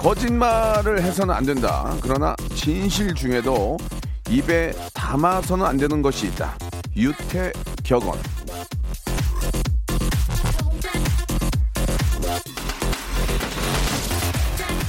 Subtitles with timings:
[0.00, 3.76] 거짓말을 해서는 안 된다 그러나 진실 중에도
[4.30, 6.56] 입에 담아서는 안 되는 것이 있다
[6.96, 8.18] 유태격언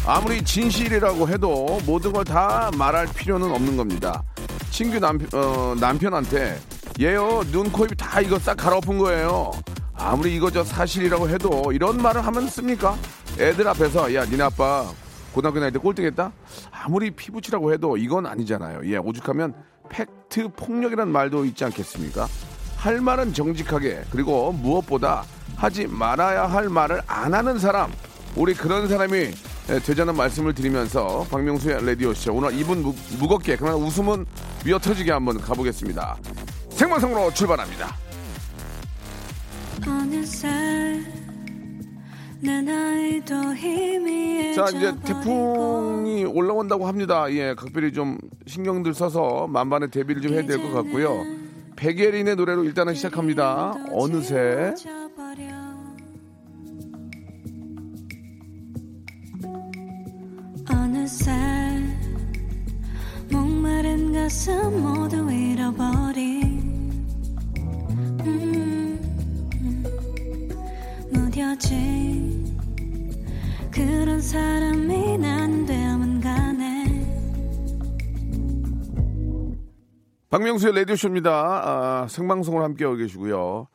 [0.06, 4.23] 아무리 진실이라고 해도 모든 걸 다 말할 필요는 없는 겁니다.
[4.70, 6.59] 친구 남편, 어, 남편한테
[7.02, 9.52] 얘요 눈, 코, 입 다 이거 싹 갈아엎은 거예요.
[9.96, 12.96] 아무리 이거 저 사실이라고 해도 이런 말을 하면 씁니까?
[13.40, 14.86] 애들 앞에서 야 니네 아빠
[15.34, 16.32] 고등학교 다닐 때 꼴등했다?
[16.72, 18.82] 아무리 피붙이라고 해도 이건 아니잖아요.
[18.86, 19.54] 예, 오죽하면
[19.90, 22.28] 팩트 폭력이라는 말도 있지 않겠습니까?
[22.78, 25.24] 할 말은 정직하게 그리고 무엇보다
[25.56, 27.92] 하지 말아야 할 말을 안 하는 사람
[28.36, 29.32] 우리 그런 사람이
[29.70, 34.26] 예, 되자는 말씀을 드리면서 박명수의 라디오쇼 오늘 이분 무, 무겁게 그러나 웃음은
[34.66, 36.18] 미어 터지게 한번 가보겠습니다
[36.72, 37.96] 생방송으로 출발합니다
[44.56, 47.31] 자 이제 태풍이 올라온다고 합니다.
[47.31, 51.23] 예 각별히 좀 신경들 써서 만반의 대비를 좀 해야 될 것 같고요.
[51.75, 53.73] 백예린의 노래로 일단은 시작합니다.
[53.92, 54.73] 어느새.
[60.69, 61.31] 어느새
[63.31, 66.62] 목마른 가슴 모두 잃어버린.
[68.25, 69.00] 음,
[69.62, 70.50] 음,
[71.12, 72.21] 무뎌진
[73.74, 76.82] 그런 사람이 난 되면 가네
[80.30, 81.32] 박명수의 라디오쇼입니다.
[81.32, 83.68] 아, 생방송을 함께하고 계시고요.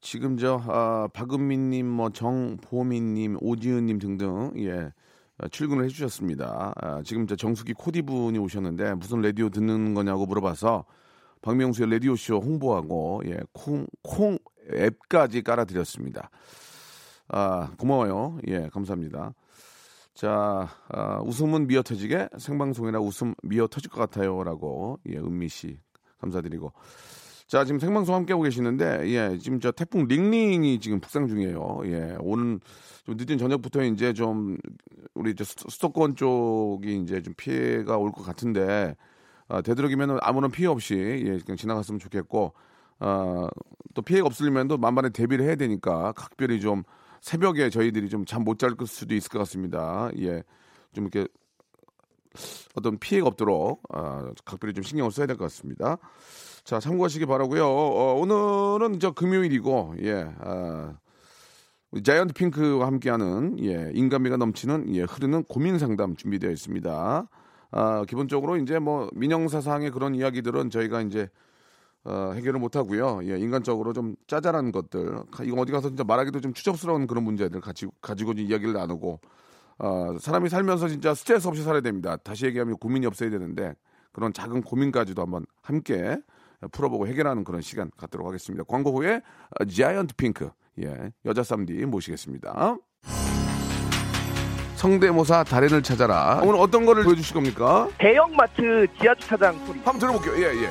[0.00, 4.92] 지금 저 아, 박은민님, 뭐 정보민님, 오지은님 등등 예
[5.38, 6.72] 아, 출근을 해주셨습니다.
[6.76, 10.84] 아, 지금 저 정수기 코디 분이 오셨는데 무슨 라디오 듣는 거냐고 물어봐서
[11.42, 14.38] 박명수의 라디오쇼 홍보하고 예, 콩, 콩
[14.72, 16.30] 앱까지 깔아드렸습니다.
[17.28, 18.38] 아, 고마워요.
[18.48, 19.34] 예, 감사합니다.
[20.14, 25.78] 자, 아, 웃음은 미어 터지게 생방송이라 웃음 미어 터질 것 같아요라고 예, 은미 씨
[26.20, 26.72] 감사드리고.
[27.46, 31.80] 자, 지금 생방송 함께 하고 계시는데 예, 지금 저 태풍 링링이 지금 북상 중이에요.
[31.84, 32.60] 예, 오늘
[33.04, 34.58] 좀 늦은 저녁부터 이제 좀
[35.14, 38.96] 우리 이제 수- 수도권 쪽이 이제 좀 피해가 올 것 같은데
[39.48, 42.52] 아, 되도록이면 아무런 피해 없이 예, 그냥 지나갔으면 좋겠고
[42.98, 43.48] 아,
[43.94, 46.82] 또 피해가 없으려면 만반의 대비를 해야 되니까 각별히 좀
[47.20, 50.10] 새벽에 저희들이 좀 잠 못 잘 수도 있을 것 같습니다.
[50.18, 50.42] 예,
[50.92, 51.26] 좀 이렇게
[52.74, 55.98] 어떤 피해가 없도록 아, 각별히 좀 신경을 써야 될 것 같습니다.
[56.64, 57.64] 자, 참고하시기 바라고요.
[57.66, 60.94] 어, 오늘은 저 금요일이고 예, 아,
[62.04, 67.28] 자이언트 핑크와 함께하는 예, 인간미가 넘치는 예, 흐르는 고민 상담 준비되어 있습니다.
[67.70, 71.28] 아, 기본적으로 이제 뭐 민영사상의 그런 이야기들은 저희가 이제
[72.10, 73.20] 어, 해결을 못 하고요.
[73.24, 77.60] 예, 인간적으로 좀 짜잘한 것들, 가- 이거 어디 가서 진짜 말하기도 좀 추접스러운 그런 문제들
[77.60, 79.20] 같이 가지고 이야기를 나누고,
[79.80, 82.16] 어, 사람이 살면서 진짜 스트레스 없이 살아야 됩니다.
[82.16, 83.74] 다시 얘기하면 고민이 없어야 되는데
[84.12, 86.16] 그런 작은 고민까지도 한번 함께
[86.72, 88.64] 풀어보고 해결하는 그런 시간 갖도록 하겠습니다.
[88.66, 89.20] 광고 후에
[89.60, 90.48] 어, 자이언트 핑크,
[90.82, 92.76] 예, 여자 쌈디 모시겠습니다.
[94.76, 96.40] 성대모사 달인을 찾아라.
[96.42, 97.88] 오늘 어떤 거를 보여주실 겁니까?
[97.98, 99.78] 대형마트 지하주차장 소리.
[99.80, 100.34] 한번 들어볼게요.
[100.36, 100.70] 예, 예.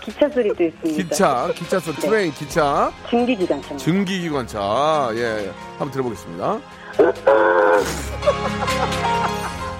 [0.00, 1.02] 기차 소리도 있습니다.
[1.02, 3.76] 기차, 기차 소 트레인, 기차, 증기기관차.
[3.76, 5.10] 증기기관차.
[5.14, 6.60] 예, 한번 들어보겠습니다.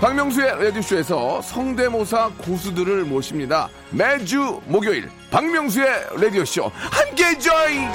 [0.00, 3.68] 박명수의 라디오쇼에서 성대모사 고수들을 모십니다.
[3.90, 5.86] 매주 목요일 박명수의
[6.20, 7.88] 라디오쇼 함께 join.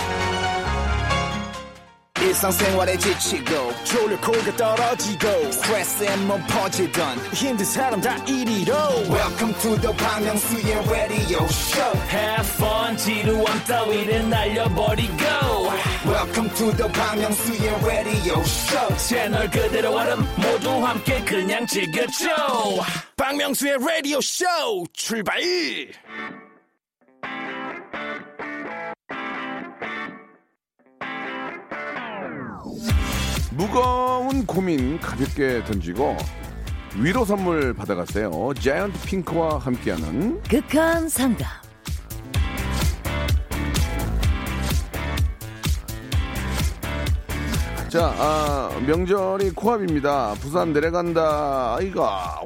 [2.20, 8.74] 일상생활에 지치고, 졸려 코가 떨어지고, 스트레스에 몸 퍼지던, 힘든 사람 다 이리로.
[9.48, 15.24] Welcome to the Myung-soo's radio show Have fun 지루함 따위를 날려버리고
[16.06, 22.28] welcome to the Myung-soo's radio show 채널 그대로 얼음 모두 함께 그냥 즐겨줘
[23.16, 24.46] 박명수의 라디오 쇼
[24.92, 25.40] 출발
[33.52, 36.18] 무거운 고민 가볍게 던지고
[37.00, 38.54] 위로 선물 받아갔어요.
[38.60, 41.48] 자이언트 핑크와 함께하는 극한 상담.
[47.90, 50.34] 자 아, 명절이 코앞입니다.
[50.42, 52.42] 부산 내려간다 아이가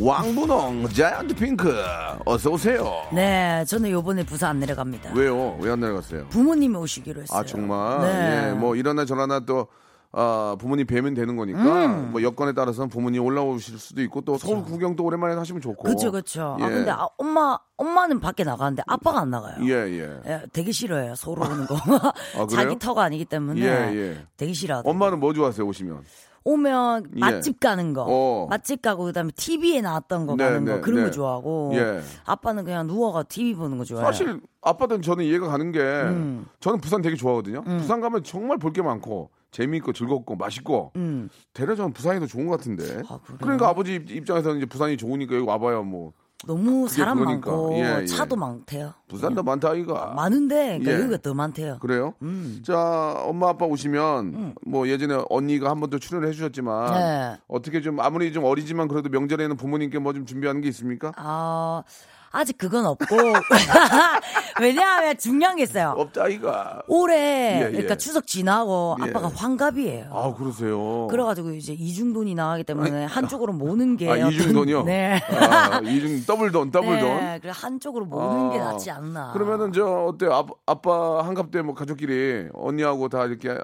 [0.00, 1.76] 왕분홍 자이언트 핑크
[2.24, 3.02] 어서 오세요.
[3.12, 5.12] 네, 저는 요번에 부산 안 내려갑니다.
[5.14, 5.56] 왜요?
[5.60, 6.28] 왜 안 내려갔어요?
[6.28, 7.38] 부모님이 오시기로 했어요.
[7.38, 8.48] 아 정말 네.
[8.48, 9.68] 예, 뭐 이러나 저러나 또
[10.16, 12.12] 아, 부모님 뵈면 되는 거니까 음.
[12.12, 16.56] 뭐 여건에 따라서는 부모님 올라오실 수도 있고 또 서울 구경도 오랜만에 하시면 좋고 그쵸, 그쵸.
[16.60, 16.72] 아, 예.
[16.72, 19.56] 근데 아, 엄마, 엄마는 밖에 나가는데 아빠가 안 나가요.
[19.64, 20.20] 예, 예.
[20.26, 21.14] 예, 되게 싫어해요.
[21.16, 21.74] 서로 오는 거.
[21.84, 22.46] 그래요?
[22.48, 23.66] 자기 터가 아니기 때문에 예,
[23.96, 24.26] 예.
[24.36, 24.90] 되게 싫어하더라고요.
[24.90, 26.02] 엄마는 뭐 좋아하세요 오시면?
[26.46, 27.20] 오면 예.
[27.20, 28.46] 맛집 가는 거, 어.
[28.50, 31.04] 맛집 가고 그다음에 TV에 나왔던 거 네, 가는 네, 거 그런 네.
[31.06, 32.02] 거 좋아하고 예.
[32.26, 34.04] 아빠는 그냥 누워가 TV 보는 거 좋아해요.
[34.06, 36.46] 사실 아빠든 저는 이해가 가는 게 음.
[36.60, 37.62] 저는 부산 되게 좋아하거든요.
[37.62, 41.28] 부산 가면 정말 볼 게 많고 재미있고 즐겁고 맛있고 음.
[41.52, 43.02] 대려 저는 부산이 더 좋은 것 같은데.
[43.08, 43.20] 아?
[43.40, 46.12] 그러니까 아버지 입- 입장에서는 이제 부산이 좋으니까 여기 와봐야 뭐
[46.44, 47.50] 너무 사람 그러니까.
[47.52, 48.04] 많고 예, 예.
[48.04, 48.92] 차도 많대요.
[49.08, 50.12] 부산 더 많다 아이가.
[50.16, 50.94] 많은데 그러니까 예.
[51.02, 51.78] 여기가 더 많대요.
[51.78, 52.14] 그래요?
[52.22, 52.62] 음.
[52.66, 57.36] 자, 엄마 아빠 오시면 뭐 예전에 언니가 한 번도 출연을 해주셨지만 네.
[57.46, 61.12] 어떻게 좀 아무리 좀 어리지만 그래도 명절에는 부모님께 뭐 좀 준비하는 게 있습니까?
[61.16, 61.84] 아
[62.32, 63.06] 아직 그건 없고
[64.60, 65.94] 왜냐하면 중요한 게 있어요.
[65.96, 66.82] 없다 아이가.
[66.88, 67.70] 올해 예, 예.
[67.72, 69.10] 그러니까 추석 지나고 예.
[69.10, 70.06] 아빠가 환갑이에요.
[70.12, 71.06] 아 그러세요.
[71.08, 74.82] 그래가지고 이제 이중돈이 나가기 때문에 한쪽으로 모는 게 아 어떤- 이중돈이요?
[74.84, 75.20] 네.
[75.30, 77.00] 아, 이중 더블돈 더블돈.
[77.20, 79.32] 네, 그래 한쪽으로 모는 게 아, 낫지 않나.
[79.32, 83.56] 그러면은 저 어때 아, 아빠 환갑 때 뭐 가족끼리 언니하고 다 이렇게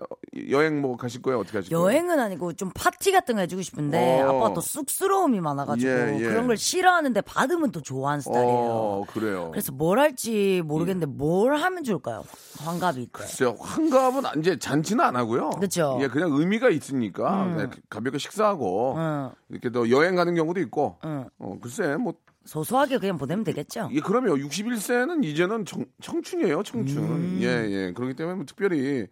[0.51, 1.41] 여행 뭐 가실 거예요?
[1.41, 1.85] 어떻게 하실 거예요?
[1.87, 4.29] 여행은 아니고 좀 파티 같은 거 해주고 싶은데 어.
[4.37, 6.23] 아빠가 또 쑥스러움이 많아가지고 예, 예.
[6.25, 8.49] 그런 걸 싫어하는데 받으면 또 좋아하는 스타일이에요.
[8.51, 9.49] 어 그래요.
[9.53, 12.25] 그래서 뭘 할지 모르 겠는데 뭘 하면 좋을까요?
[12.59, 13.11] 환갑이 때.
[13.13, 15.51] 글쎄요, 환갑은 이제 잔치는 안 하고요.
[15.57, 16.01] 음.
[16.01, 20.99] 예, 그냥 의미가 있으니까 그냥 가볍게 식사하고 응, 이렇게 또 여행 가는 경우도 있고.
[21.05, 21.29] 응.
[21.39, 23.89] 어, 글쎄, 뭐 소소하게 그냥 보내면 되겠죠.
[23.91, 26.99] 이게 그러면 61세는 이제는 청, 청춘이에요, 청춘.
[27.03, 27.39] 음.
[27.43, 27.93] 예, 예.
[27.93, 29.07] 그렇기 때문에 뭐 특별히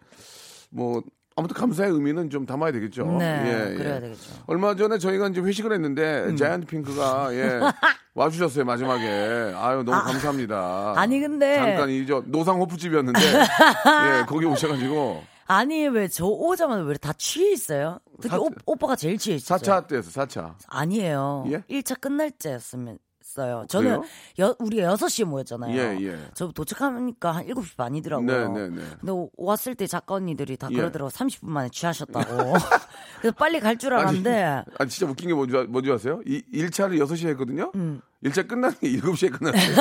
[0.70, 1.02] 뭐
[1.38, 3.06] 아무튼 감사의 의미는 좀 담아야 되겠죠.
[3.18, 3.74] 네, 예, 예.
[3.76, 4.32] 그래야 되겠죠.
[4.48, 6.36] 얼마 전에 저희가 이제 회식을 했는데 음.
[6.36, 7.60] 자이언트 핑크가 예,
[8.14, 9.52] 와주셨어요 마지막에.
[9.56, 10.94] 아유 너무 감사합니다.
[10.96, 13.20] 아니, 근데- 잠깐 이저 노상 호프집이었는데
[14.20, 18.00] 예 거기 오셔가지고 아니 왜 저 오자마자 왜 다 취해 있어요?
[18.20, 19.58] 특히 사- 오, 오빠가 제일 취해 있어요.
[19.58, 20.54] 4차 때였어 4차.
[20.66, 21.44] 아니에요.
[21.52, 21.60] 예?
[21.80, 22.98] 1차 끝날 때였으면
[23.38, 24.02] 어요 저는?
[24.38, 25.76] 여, 우리가 6시에 모였잖아요.
[25.76, 26.18] 예, 예.
[26.34, 28.52] 저 도착하니까 한 7시 반이더라고요.
[28.52, 28.82] 네, 네, 네.
[29.00, 30.76] 근데 오- 왔을 때 작가 언니들이 다 예.
[30.76, 32.26] 그러더라고 30분 만에 취하셨다고.
[33.20, 36.20] 그래서 빨리 갈 줄 알았는데 아니 진짜 웃긴 게 뭔지, 아- 뭔지 아세요?
[36.26, 37.70] 이 1차를 6시에 했거든요.
[37.74, 38.00] 음.
[38.24, 39.76] 1차 끝나는 게 7시에 끝났어요.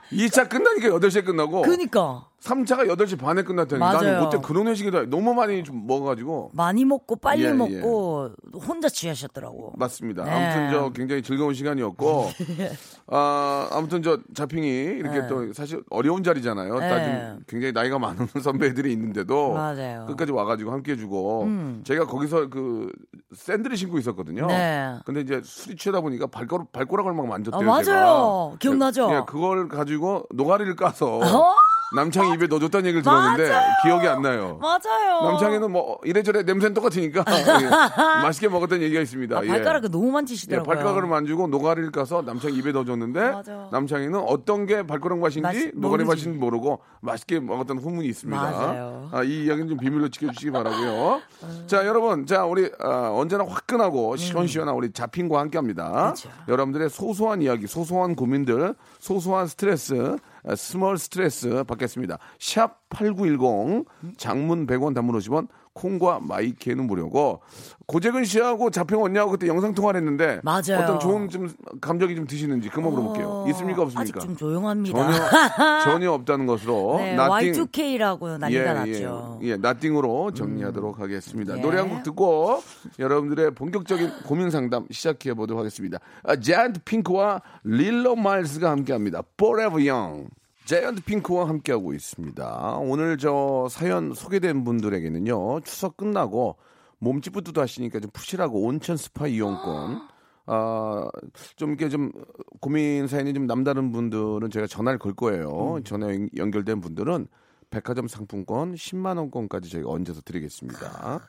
[0.12, 3.80] 2차 끝나니까 8시에 끝나고 그니까 3차가 8시 반에 끝났다니.
[3.80, 5.04] 나는 어째 그런 회식이다.
[5.06, 6.50] 너무 많이 좀 먹어가지고.
[6.52, 9.72] 많이 먹고 빨리 예, 먹고 혼자 취하셨더라고.
[9.78, 10.24] 맞습니다.
[10.24, 10.30] 네.
[10.30, 12.30] 아무튼 저 굉장히 즐거운 시간이었고,
[13.08, 15.26] 아, 아무튼 저 자핑이 이렇게 네.
[15.26, 16.78] 또 사실 어려운 자리잖아요.
[16.80, 17.04] 다 네.
[17.30, 20.04] 좀 굉장히 나이가 많은 선배들이 있는데도 맞아요.
[20.06, 21.80] 끝까지 와가지고 함께 해주고, 음.
[21.86, 22.92] 제가 거기서 그
[23.34, 24.46] 샌들을 신고 있었거든요.
[24.48, 24.94] 네.
[25.06, 27.72] 근데 이제 술이 취하다 보니까 발가락, 발가락을 막 만졌대요.
[27.72, 28.50] 아, 맞아요.
[28.52, 28.58] 제가.
[28.60, 29.10] 기억나죠?
[29.12, 31.54] 예, 그걸 가지고 노가리를 까서 어?
[31.94, 33.66] 남창이 입에 넣어줬다는 얘기를 들었는데 맞아요.
[33.82, 34.58] 기억이 안 나요.
[34.60, 35.22] 맞아요.
[35.30, 39.38] 남창이는 뭐 이래저래 냄새는 똑같으니까 예, 맛있게 먹었다는 얘기가 있습니다.
[39.38, 39.48] 아, 예.
[39.48, 40.74] 발가락을 너무 예, 만지시더라고요.
[40.74, 43.68] 발가락을 만지고 노가리를 까서 남창이 입에 넣어줬는데 맞아.
[43.72, 46.22] 남창이는 어떤 게 발가락 맛인지 맛이 노가리 모르지.
[46.26, 48.40] 맛인지 모르고 맛있게 먹었다는 후문이 있습니다.
[48.40, 49.08] 맞아요.
[49.12, 51.20] 아, 이 이야기는 좀 비밀로 지켜주시기 바라고요.
[51.66, 55.86] 자 여러분, 자 우리 아, 언제나 화끈하고 시원시원한 우리 자핑과 함께합니다.
[55.88, 55.94] 음.
[56.14, 56.30] 그렇죠.
[56.48, 62.18] 여러분들의 소소한 이야기, 소소한 고민들, 소소한 스트레스, 아, small 스트레스 받겠습니다.
[62.38, 63.86] 샵 8910
[64.18, 67.40] 장문 100원 단문 50원 콩과 마이케는 무료고
[67.86, 70.78] 고재근 씨하고 자평 언니하고 그때 영상 통화를 했는데 맞아요.
[70.82, 73.28] 어떤 좋은 좀 감정이 좀 드시는지 그만 물어볼게요.
[73.28, 74.18] 어, 있습니까 없습니까?
[74.18, 74.96] 아직 좀 조용합니다.
[74.96, 75.18] 전혀
[75.84, 79.40] 전혀 없다는 것으로 네, 나띵 Y2K라고 난리가 났죠.
[79.42, 81.58] 예, 예, 나띵으로 정리하도록 하겠습니다.
[81.58, 81.60] 예.
[81.60, 82.62] 노래 한 곡 듣고
[82.98, 85.98] 여러분들의 본격적인 고민 상담 시작해 보도록 하겠습니다.
[86.22, 89.22] 아, 잔트 핑크와 릴러 마일스가 함께합니다.
[89.38, 90.28] Forever Young.
[90.64, 92.76] 자이언트 핑크와 함께하고 있습니다.
[92.78, 96.56] 오늘 저 사연 소개된 분들에게는요, 추석 끝나고
[96.98, 100.08] 몸집부터 하시니까 좀 푸시라고 온천 스파 이용권,
[100.46, 101.08] 아,
[101.56, 102.12] 좀 이렇게 좀
[102.60, 105.80] 고민 사연이 좀 남다른 분들은 제가 전화를 걸 거예요.
[105.84, 107.28] 전화 연- 연결된 분들은
[107.70, 111.20] 백화점 상품권 10만 원권까지 저희가 얹어서 드리겠습니다.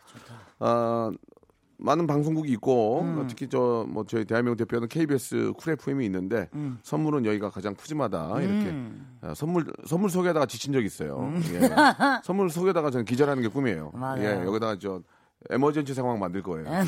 [0.59, 1.11] 아,
[1.77, 3.27] 많은 방송국이 있고 음.
[3.27, 6.79] 특히 저 뭐 저희 대한민국 대표하는 KBS 쿨 FM이 있는데 음.
[6.83, 8.75] 선물은 여기가 가장 푸짐하다 이렇게
[9.21, 11.17] 아, 선물 선물 소개하다가 지친 적 있어요.
[11.19, 11.41] 음.
[11.53, 11.59] 예.
[12.23, 13.91] 선물 소개하다가 저는 기절하는 게 꿈이에요.
[13.93, 14.23] 맞아요.
[14.23, 15.01] 예, 여기다가 저
[15.49, 16.67] 에머전치 상황 만들 거예요.
[16.69, 16.85] 예, 예.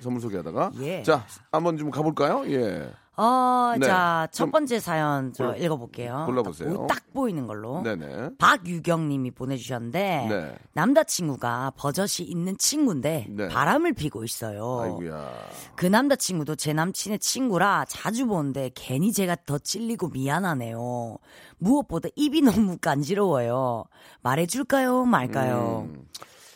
[0.00, 1.02] 선물 소개하다가 예.
[1.02, 2.44] 자 한번 좀 가볼까요?
[2.52, 2.90] 예.
[3.20, 3.84] 어, 네.
[3.86, 6.22] 자, 첫좀 번째 사연 저 골라- 읽어볼게요.
[6.26, 6.70] 골라보세요.
[6.70, 7.82] 딱, 보- 딱 보이는 걸로.
[7.82, 8.30] 네네.
[8.38, 10.54] 박유경 님이 보내주셨는데, 네.
[10.74, 13.48] 남자친구가 버젓이 있는 친구인데, 네.
[13.48, 14.80] 바람을 피고 있어요.
[14.82, 15.30] 아이고야.
[15.74, 21.18] 그 남자친구도 제 남친의 친구라 자주 보는데, 괜히 제가 더 찔리고 미안하네요.
[21.58, 23.84] 무엇보다 입이 너무 간지러워요.
[24.22, 25.04] 말해줄까요?
[25.06, 25.88] 말까요?
[25.90, 26.06] 음,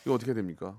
[0.05, 0.77] 이거 어떻게 됩니까?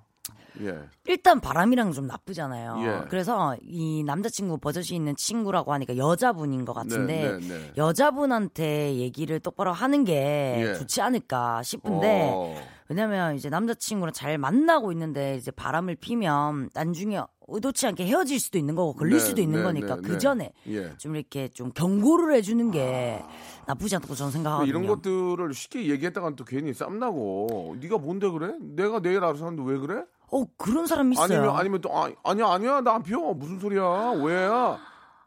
[0.62, 0.80] 예.
[1.06, 2.78] 일단 바람이랑 좀 나쁘잖아요.
[2.86, 3.08] 예.
[3.10, 7.72] 그래서 이 남자친구 버젓이 있는 친구라고 하니까 여자분인 것 같은데 네, 네, 네.
[7.78, 10.14] 여자분한테 얘기를 똑바로 하는 게
[10.60, 10.74] 예.
[10.76, 12.56] 좋지 않을까 싶은데 어.
[12.90, 18.76] 왜냐면 이제 남자친구랑 잘 만나고 있는데 이제 바람을 피면 나중에 의도치 않게 헤어질 수도 있는
[18.76, 20.18] 거고 걸릴 네, 수도 있는 네, 거니까 네, 그 네.
[20.18, 20.96] 전에 예.
[20.98, 23.24] 좀 이렇게 좀 경고를 해주는 게
[23.68, 24.70] 나쁘지 않다고 저는 생각하거든요.
[24.70, 28.54] 이런 것들을 쉽게 얘기했다가 또 괜히 쌈나고 네가 뭔데 그래?
[28.62, 30.04] 내가 내일 알아서 하는데 왜 그래?
[30.34, 31.26] 어 그런 사람 있어요.
[31.26, 34.80] 아니면 아니면 또 아, 아니야 아니야 나 안 피워 무슨 소리야 왜야?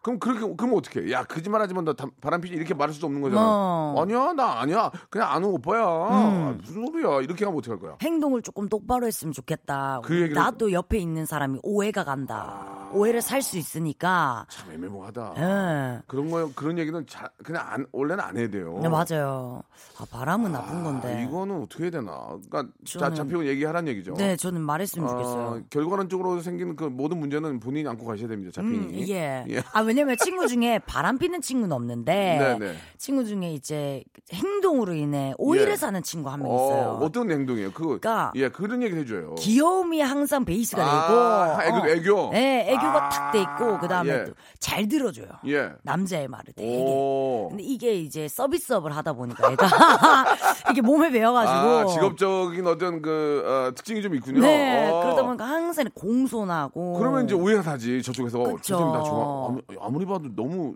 [0.06, 1.10] 그럼 그렇게 그럼 어떻게?
[1.10, 3.42] 야 거짓말 하지만 너 담- 바람 피지 이렇게 말할 수도 없는 거잖아.
[3.44, 3.94] 어.
[3.96, 4.02] 음.
[4.02, 7.96] 아니야 나 아니야 그냥 아는 오빠야 아, 무슨 소리야 이렇게 하면 어떻게 할 거야?
[8.00, 10.02] 행동을 조금 똑바로 했으면 좋겠다.
[10.04, 12.88] 그 얘기를- 나도 옆에 있는 사람이 오해가 간다.
[12.92, 14.46] 오해를 살 수 있으니까.
[14.48, 15.34] 참 애매모하다.
[15.38, 16.02] 예.
[16.06, 18.78] 그런 거 그런 얘기는 자, 그냥 안, 원래는 안 해야 돼요.
[18.80, 19.60] 네, 맞아요.
[19.98, 21.26] 아, 바람은 나쁜 아, 건데.
[21.28, 22.12] 이거는 어떻게 해야 되나?
[22.48, 24.14] 그러니까 자, 저는- 잡히고 얘기하란 얘기죠.
[24.14, 25.42] 네, 저는 말했으면 좋겠어요.
[25.46, 28.52] 어, 결과론적으로 생기는 그 모든 문제는 본인이 안고 가셔야 됩니다.
[28.54, 28.76] 잡히니.
[28.76, 29.44] 음, 예.
[29.48, 29.62] 예.
[29.72, 32.74] 아, 왜 냐면 친구 중에 바람 피는 친구는 없는데, 네네.
[32.98, 35.76] 친구 중에 이제 행동으로 인해 오해를 예.
[35.76, 36.98] 사는 친구 한 명 있어요.
[37.00, 37.72] 어, 어떤 행동이에요?
[37.72, 39.34] 그, 그러니까 예, 그런 얘기 해줘요.
[39.36, 42.30] 귀여움이 항상 베이스가 아, 되고, 애교, 애교.
[42.32, 44.24] 네, 애교가 아, 탁돼 있고, 그 다음에 예.
[44.24, 45.26] 또잘 들어줘요.
[45.48, 45.70] 예.
[45.82, 46.76] 남자의 말을 되게.
[46.78, 47.48] 오.
[47.48, 49.66] 근데 이게 이제 서비스업을 하다 보니까 얘가
[50.70, 51.56] 이게 몸에 배워가지고.
[51.56, 54.40] 아, 직업적인 어떤 그 어, 특징이 좀 있군요.
[54.40, 55.00] 네, 어.
[55.02, 56.98] 그러다 보니까 항상 공손하고.
[56.98, 58.58] 그러면 이제 오해가 사지 저쪽에서 그쵸.
[58.62, 60.74] 저 사람이 나 좋아 아무, 아무리 봐도 너무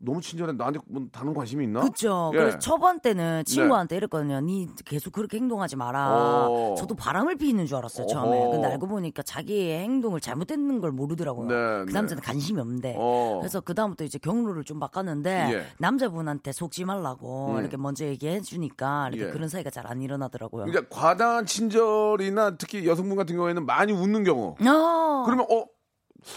[0.00, 1.80] 너무 친절해 나한테 뭐 다른 관심이 있나?
[1.80, 2.30] 그쵸.
[2.34, 2.38] 예.
[2.38, 4.40] 그래서 초반 때는 친구한테 이랬거든요.
[4.40, 6.46] 니 계속 그렇게 행동하지 마라.
[6.48, 6.74] 어.
[6.78, 8.48] 저도 바람을 피는 줄 알았어요, 처음에.
[8.48, 11.48] 근데 알고 보니까 자기의 행동을 잘못했는 걸 모르더라고요.
[11.48, 11.92] 네, 그 네.
[11.92, 12.94] 남자는 관심이 없는데.
[12.96, 13.38] 어.
[13.40, 15.64] 그래서 그 다음부터 이제 경로를 좀 바꿨는데 예.
[15.78, 17.58] 남자분한테 속지 말라고 음.
[17.58, 19.30] 이렇게 먼저 얘기해 주니까 이렇게 예.
[19.30, 20.66] 그런 사이가 잘 안 일어나더라고요.
[20.66, 24.48] 그러니까 과다한 친절이나 특히 여성분 같은 경우에는 많이 웃는 경우.
[24.60, 25.64] 어, 그러면 어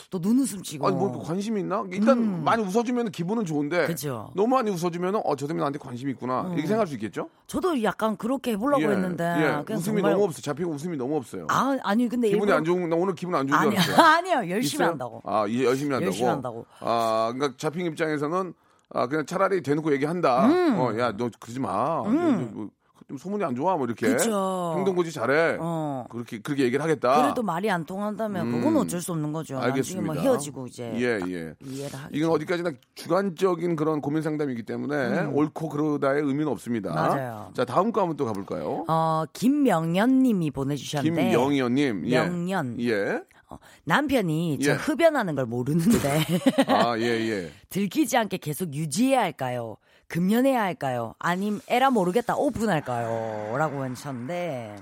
[0.09, 0.87] 또 눈웃음 치고.
[0.87, 1.83] 아니 뭐 관심이 있나?
[1.91, 3.87] 일단 많이 웃어주면 기분은 좋은데 음.
[3.87, 4.31] 그죠.
[4.35, 7.29] 너무 많이 웃어주면 어저 사람이 나한테 관심이 있구나 이렇게 생각할 수 있겠죠?
[7.47, 9.23] 저도 약간 그렇게 해보려고 예, 했는데
[9.67, 9.73] 예.
[9.73, 11.47] 웃음이 정말 너무 없어 잡히고 웃음이 너무 없어요.
[11.49, 13.95] 아 아니 근데 기분이 일부러- 안 좋은 나 오늘 기분 안 좋은 줄 아니 알았어요.
[14.05, 14.87] 아니요 열심히 있어요?
[14.89, 16.05] 한다고 아 이- 열심히 한다고.
[16.05, 16.65] 열심히 한다고.
[16.79, 18.53] 아 그러니까 잡힌 입장에서는
[18.93, 20.45] 아 그냥 차라리 대놓고 얘기한다.
[20.47, 20.79] 음.
[20.79, 22.01] 어야 너 그러지 마.
[22.03, 22.69] 뭐,
[23.11, 24.73] 좀 소문이 안 좋아 뭐 이렇게 그쵸.
[24.77, 25.57] 행동 고지 잘해.
[25.59, 26.05] 어.
[26.09, 27.21] 그렇게 그렇게 얘기를 하겠다.
[27.21, 29.59] 그래도 말이 안 통한다면 그건 어쩔 수 없는 거죠.
[29.59, 30.13] 알겠습니다.
[30.13, 31.53] 뭐 헤어지고 이제 예, 딱 예.
[31.65, 32.09] 이해를 하죠.
[32.13, 36.91] 이건 어디까지나 주관적인 그런 고민 상담이기 때문에 옳고 그러다의 의미는 없습니다.
[36.91, 36.95] 음.
[36.95, 37.51] 맞아요.
[37.53, 38.85] 자 다음 거 한번 또 가볼까요?
[38.87, 42.17] 어 김명년님이 보내주셨는데 김영희원님, 예.
[42.17, 42.79] 명년.
[42.79, 43.19] 예.
[43.49, 44.75] 어, 남편이 저 예.
[44.75, 46.21] 흡연하는 걸 모르는데
[46.67, 47.51] 아, 예, 예.
[47.67, 49.75] 들키지 않게 계속 유지해야 할까요?
[50.11, 51.15] 금연해야 할까요?
[51.19, 53.57] 아님 에라 모르겠다 오픈할까요?
[53.57, 54.75] 라고 하셨는데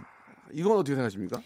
[0.54, 1.40] 이건 어떻게 생각하십니까?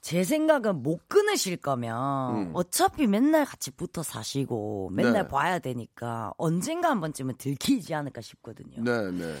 [0.00, 2.50] 제 생각은 못 끊으실 거면 음.
[2.54, 5.28] 어차피 맨날 같이 붙어 사시고 맨날 네.
[5.28, 8.82] 봐야 되니까 언젠가 한 번쯤은 들키지 않을까 싶거든요.
[8.82, 9.34] 네, 네.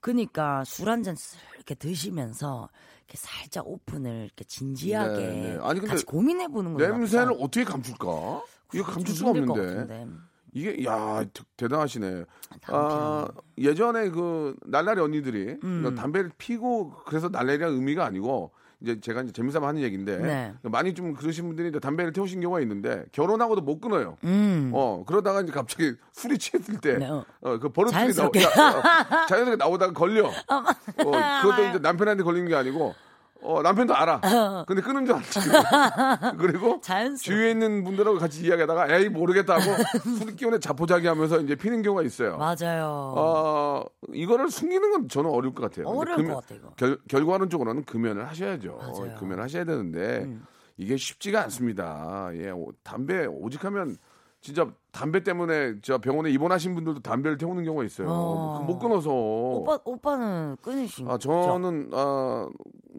[0.00, 1.14] 그러니까 술 한 잔
[1.54, 2.68] 이렇게 드시면서
[3.06, 5.58] 이렇게 살짝 오픈을 이렇게 진지하게 네, 네.
[5.62, 8.42] 아니, 근데 같이 고민해 보는 건 냄새를 어떻게 감출까?
[8.74, 10.06] 이거 감출 수가 없는데.
[10.52, 12.24] 이게 야 대- 대단하시네.
[12.68, 13.28] 아,
[13.58, 15.94] 예전에 그 날라리 언니들이 음.
[15.96, 18.50] 담배를 피고 그래서 날라리란 의미가 아니고
[18.82, 20.54] 이제 제가 이제 재미삼아 하는 얘기인데 네.
[20.62, 24.16] 많이 좀 그러신 분들이 이제 담배를 태우신 경우가 있는데 결혼하고도 못 끊어요.
[24.24, 24.70] 음.
[24.74, 27.24] 어 그러다가 이제 갑자기 술이 취했을 때, 네, 어.
[27.42, 28.40] 어, 그 버릇들이 자연스럽게.
[28.40, 30.26] 나오, 자, 어, 자연스럽게 나오다가 걸려.
[30.56, 32.94] 어, 그것도 이제 남편한테 걸리는 게 아니고
[33.42, 34.20] 어, 남편도 알아.
[34.66, 35.40] 근데 끊은 줄 알지.
[36.38, 37.16] 그리고 자연스러워.
[37.16, 39.62] 주위에 있는 분들하고 같이 이야기하다가 에이 모르겠다 하고
[40.18, 42.36] 술 기운에 자포자기 하면서 이제 피는 경우가 있어요.
[42.36, 43.14] 맞아요.
[43.16, 45.86] 어, 이거를 숨기는 건 저는 어려울 것 같아요.
[45.88, 46.70] 어려울 것 같아, 이거.
[46.76, 48.76] 결, 결과론적으로는 금연을 하셔야죠.
[48.76, 49.02] 맞아요.
[49.12, 49.16] 음.
[49.18, 50.28] 금연을 하셔야 되는데
[50.76, 52.30] 이게 쉽지가 않습니다.
[52.34, 53.96] 예, 오- 담배 오직하면
[54.42, 58.08] 진짜 담배 때문에 저 병원에 입원하신 분들도 담배를 태우는 경우가 있어요.
[58.10, 58.64] 어.
[58.66, 59.10] 못 끊어서.
[59.12, 62.48] 오빠 오빠는 끊으신 아, 저는 아,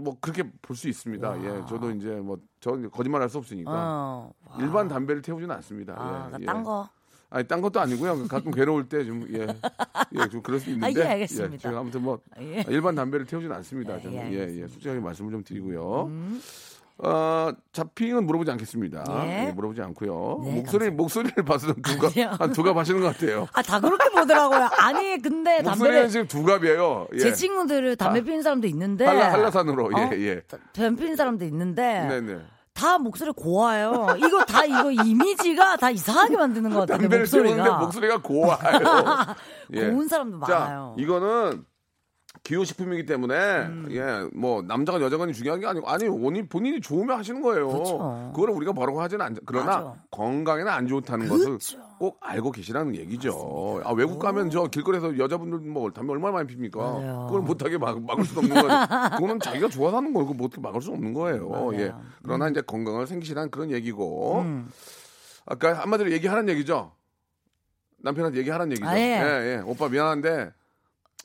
[0.01, 1.43] 뭐 그렇게 볼 수 있습니다.
[1.43, 4.33] 예, 저도 이제 뭐 저 거짓말할 수 없으니까 어.
[4.59, 5.93] 일반 담배를 태우지는 않습니다.
[5.97, 6.63] 아, 예, 딴 예.
[6.63, 6.87] 거.
[7.31, 8.27] 아니 딴 것도 아니고요.
[8.27, 9.47] 가끔 괴로울 때 좀 예,
[10.13, 11.01] 예, 좀 그럴 수 있는데.
[11.01, 11.57] 아, 예, 알겠습니다.
[11.57, 12.63] 제가 아무튼 뭐 예.
[12.67, 13.97] 일반 담배를 태우지는 않습니다.
[14.03, 14.61] 예, 예, 예, 예.
[14.63, 14.67] 음.
[14.67, 16.05] 솔직하게 말씀을 좀 드리고요.
[17.03, 19.03] 어, 자핑은 물어보지 않겠습니다.
[19.25, 19.47] 예.
[19.47, 20.41] 예, 물어보지 않고요.
[20.45, 22.35] 네, 목소리 목소리를 봐서 두가 아니요.
[22.39, 23.47] 한 두갑 하시는 것 같아요.
[23.53, 24.69] 아 다 그렇게 보더라고요.
[24.77, 27.07] 아니 근데 목소리는 담배를 지금 두갑이에요.
[27.13, 27.17] 예.
[27.19, 28.23] 제 친구들을 담배 아.
[28.23, 29.89] 피는 사람도 있는데 한라, 한라산으로 어?
[30.13, 30.41] 예, 예.
[30.73, 32.39] 담배 피는 사람도 있는데 네네.
[32.73, 34.15] 다 목소리 고와요.
[34.17, 36.99] 이거 다 이거 이미지가 다 이상하게 만드는 것 같아요.
[36.99, 37.77] 담배를 피우는데 목소리가.
[37.79, 39.35] 목소리가 고와요.
[39.73, 39.89] 예.
[39.91, 40.95] 고운 사람도 자, 많아요.
[40.97, 41.65] 이거는
[42.43, 43.35] 기호식품이기 때문에
[43.67, 43.87] 음.
[43.91, 47.67] 예 뭐 남자가 여자가 중요한 게 아니고 아니 본인 본인이 좋으면 하시는 거예요.
[47.67, 48.31] 그렇죠.
[48.33, 49.35] 그걸 우리가 뭐라고 하지는 않.
[49.45, 49.95] 그러나 맞아.
[50.09, 51.51] 건강에는 안 좋다는 그렇죠.
[51.53, 53.81] 것을 꼭 알고 계시라는 얘기죠.
[53.83, 56.79] 아 외국 가면 저 길거리에서 여자분들 뭐 담배 얼마나 많이 핍니까?
[56.79, 57.25] 맞아요.
[57.27, 58.85] 그걸 못하게 막, 막을 수도 없는 거예요.
[59.17, 61.49] 그거는 자기가 좋아서 하는 거고 못 막을 수 없는 거예요.
[61.49, 61.75] 맞아요.
[61.75, 61.93] 예.
[62.23, 64.69] 그러나 이제 건강을 생기시라는 그런 얘기고 음.
[65.45, 66.91] 아까 한마디로 얘기하는 얘기죠.
[68.03, 68.87] 남편한테 얘기하는 얘기죠.
[68.87, 69.01] 아, 예.
[69.01, 69.61] 예, 예.
[69.65, 70.51] 오빠 미안한데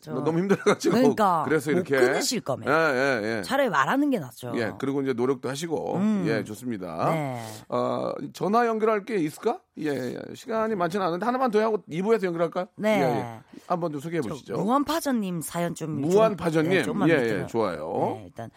[0.07, 2.69] 저- 너 너무 힘들어가지고 그러니까 그래서 못 이렇게 끊으실 거면.
[2.69, 3.43] 예, 예, 예.
[3.43, 4.53] 차라리 말하는 게 낫죠.
[4.55, 6.25] 예, 그리고 이제 노력도 하시고 음.
[6.29, 7.11] 예, 좋습니다.
[7.11, 7.43] 네.
[7.69, 9.59] 어, 전화 연결할 게 있을까?
[9.79, 10.35] 예, 예.
[10.35, 12.67] 시간이 많지는 않은데 하나만 더 하고 2부에서 연결할까요?
[12.77, 13.01] 네.
[13.01, 13.41] 예, 예.
[13.67, 14.55] 한번 좀 소개해 보시죠.
[14.59, 16.83] 무한파전님 사연 좀 무한파전님?
[16.85, 17.43] 좀- 네, 예.
[17.43, 18.15] 예, 좋아요.
[18.19, 18.51] 네, 일단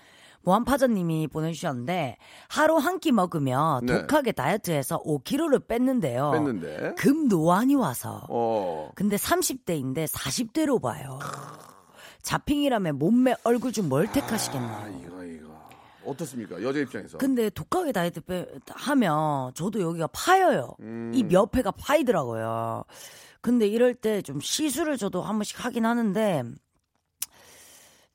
[0.43, 2.17] 무한파전님이 보내주셨는데
[2.48, 4.01] 하루 한 끼 먹으며 네.
[4.01, 6.31] 독하게 다이어트해서 5kg를 뺐는데요.
[6.31, 6.96] 뺐는데.
[6.98, 8.91] 금노안이 와서 어.
[8.96, 11.19] 근데 30대인데 40대로 봐요.
[12.22, 14.69] 자핑이라면 몸매 얼굴 좀 멀택하시겠네요.
[14.72, 15.50] 아, 이거 이거.
[16.05, 16.62] 어떻습니까?
[16.62, 17.17] 여자 입장에서.
[17.17, 20.75] 근데 독하게 다이어트 빼, 하면 저도 여기가 파여요.
[20.81, 21.12] 음.
[21.13, 22.84] 이몇 회가 파이더라고요.
[23.41, 26.43] 근데 이럴 때 좀 시술을 저도 한 번씩 하긴 하는데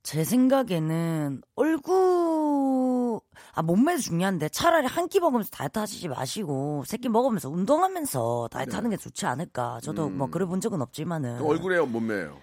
[0.05, 3.21] 제 생각에는 얼굴
[3.55, 8.71] 아 몸매도 중요한데 차라리 한 끼 먹으면서 다이어트 하시지 마시고 세 끼 먹으면서 운동하면서 다이어트
[8.71, 8.77] 네.
[8.77, 9.81] 하는 게 좋지 않을까.
[9.83, 12.37] 저도 뭐 그래 본 적은 없지만은 그 얼굴에요, 몸매예요.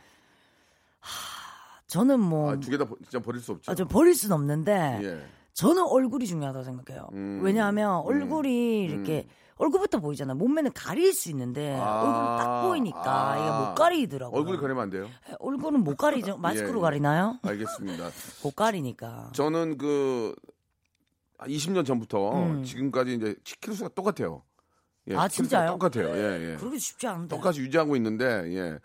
[1.88, 3.72] 저는 뭐 아, 두 개 다 진짜 버릴 수 없죠.
[3.72, 5.26] 아, 좀 버릴 수는 없는데 예.
[5.54, 7.10] 저는 얼굴이 중요하다고 생각해요.
[7.14, 7.42] 음.
[7.44, 9.28] 왜냐하면 얼굴이 이렇게
[9.62, 10.34] 얼굴부터 보이잖아.
[10.34, 12.02] 몸매는 가릴 수 있는데 아.
[12.02, 13.38] 얼굴 딱 보이니까 아.
[13.38, 14.40] 이게 못 가리더라고요.
[14.40, 15.08] 얼굴 가리면 안 돼요?
[15.40, 16.38] 얼굴은 못 가리죠.
[16.42, 16.82] 마스크로 예.
[16.82, 17.38] 가리나요?
[17.44, 18.10] 알겠습니다.
[18.44, 19.30] 못 가리니까.
[19.34, 20.34] 저는 그
[21.40, 22.64] 20년 전부터 음.
[22.64, 24.44] 지금까지 이제 10kg 수가 똑같아요.
[25.10, 25.72] 예, 아, 진짜요?
[25.72, 26.10] 똑같아요.
[26.10, 26.56] 예, 예.
[26.58, 27.36] 그러기 쉽지 않은데.
[27.36, 28.80] 똑같이 유지하고 있는데 예.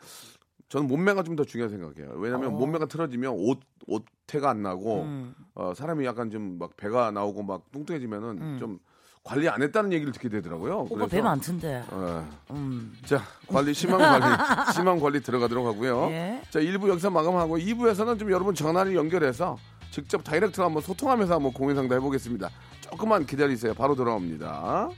[0.69, 2.19] 저는 몸매가 좀 더 중요하다고 생각해요.
[2.19, 2.57] 왜냐하면 어.
[2.59, 5.35] 몸매가 틀어지면 옷 옷태가 안 나고 음.
[5.55, 8.57] 어, 사람이 약간 좀 막 배가 나오고 막 뚱뚱해지면은 음.
[8.59, 8.79] 좀
[9.27, 10.87] 관리 안 했다는 얘기를 듣게 되더라고요.
[10.89, 11.83] 오빠 배 많던데.
[11.91, 12.97] 어, 음.
[13.05, 14.25] 자 관리 심한 관리
[14.73, 16.09] 심한 관리 들어가도록 하고요.
[16.11, 16.41] 예.
[16.49, 19.59] 자 1부 여기서 마감하고 2부에서는 좀 여러분 전화를 연결해서
[19.91, 22.49] 직접 다이렉트로 한번 소통하면서 한번 공연 상담 해보겠습니다.
[22.83, 23.75] 조금만 기다리세요.
[23.75, 24.91] 바로 돌아옵니다.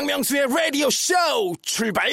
[0.00, 1.12] 박명수의 라디오 쇼
[1.60, 2.08] 출발!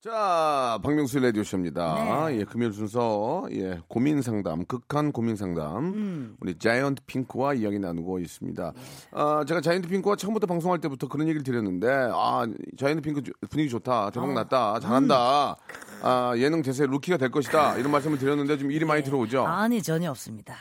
[0.00, 2.28] 자, 박명수 라디오 쇼입니다.
[2.28, 2.38] 네.
[2.38, 5.78] 예, 금요일 순서 예, 고민 상담, 극한 고민 상담.
[5.94, 6.36] 음.
[6.40, 8.72] 우리 자이언트 핑크와 이야기 나누고 있습니다.
[9.10, 12.46] 아, 제가 자이언트 핑크와 처음부터 방송할 때부터 그런 얘기를 드렸는데, 아,
[12.78, 14.32] 자이언트 핑크 주- 분위기 좋다, 대박 어.
[14.32, 16.00] 났다, 잘한다, 음.
[16.02, 19.44] 아, 예능 대세 루키가 될 것이다, 이런 말씀을 드렸는데 좀 일이 많이 들어오죠.
[19.44, 20.54] 아니 전혀 없습니다.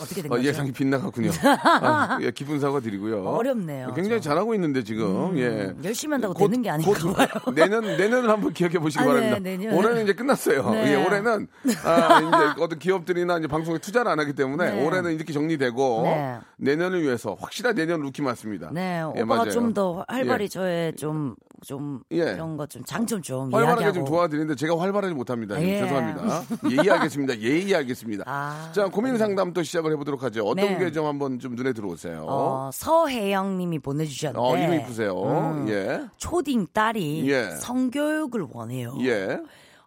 [0.00, 0.46] 어떻게 된 어, 거죠?
[0.48, 1.30] 예상이 빗나갔군요.
[1.64, 3.24] 아, 예, 기쁜 사과 드리고요.
[3.24, 4.30] 어렵네요, 굉장히 저.
[4.30, 5.72] 잘하고 있는데 지금 음, 예.
[5.84, 7.28] 열심히 한다고 곧- 되는 게 아닌가 곧 봐요.
[7.54, 9.38] 내년 내년을 한번 기억해 보시기 아, 네, 바랍니다.
[9.40, 9.74] 내년.
[9.74, 10.70] 올해는 이제 끝났어요.
[10.70, 10.92] 네.
[10.92, 11.48] 예, 올해는
[11.84, 14.86] 아, 이제 어떤 기업들이나 이제 방송에 투자를 안 하기 때문에 네.
[14.86, 16.38] 올해는 이렇게 정리되고 네.
[16.58, 18.70] 내년을 위해서 확실한 내년 루키 맞습니다.
[18.72, 19.50] 네, 예, 오빠가 맞아요.
[19.50, 20.48] 좀더 활발히 예.
[20.48, 21.34] 저의 좀,
[21.66, 22.16] 좀, 예.
[22.34, 23.92] 이런 것 좀, 장점 좀 활발하게.
[23.92, 25.60] 좀 도와드리는데 제가 활발하지 못합니다.
[25.60, 25.80] 예.
[25.80, 26.42] 죄송합니다.
[26.70, 27.38] 예의하겠습니다.
[27.40, 28.24] 예의하겠습니다.
[28.26, 30.44] 아, 자 고민 상담 또 시작을 해보도록 하죠.
[30.44, 30.78] 어떤 네.
[30.78, 32.24] 게좀 한번 좀 눈에 들어오세요.
[32.28, 34.46] 어, 서혜영 님이 보내주셨는데.
[34.46, 35.20] 어, 이름 이쁘세요.
[35.22, 36.06] 음, 예.
[36.16, 37.50] 초딩 딸이 예.
[37.56, 38.96] 성교육을 원해요.
[39.02, 39.38] 예.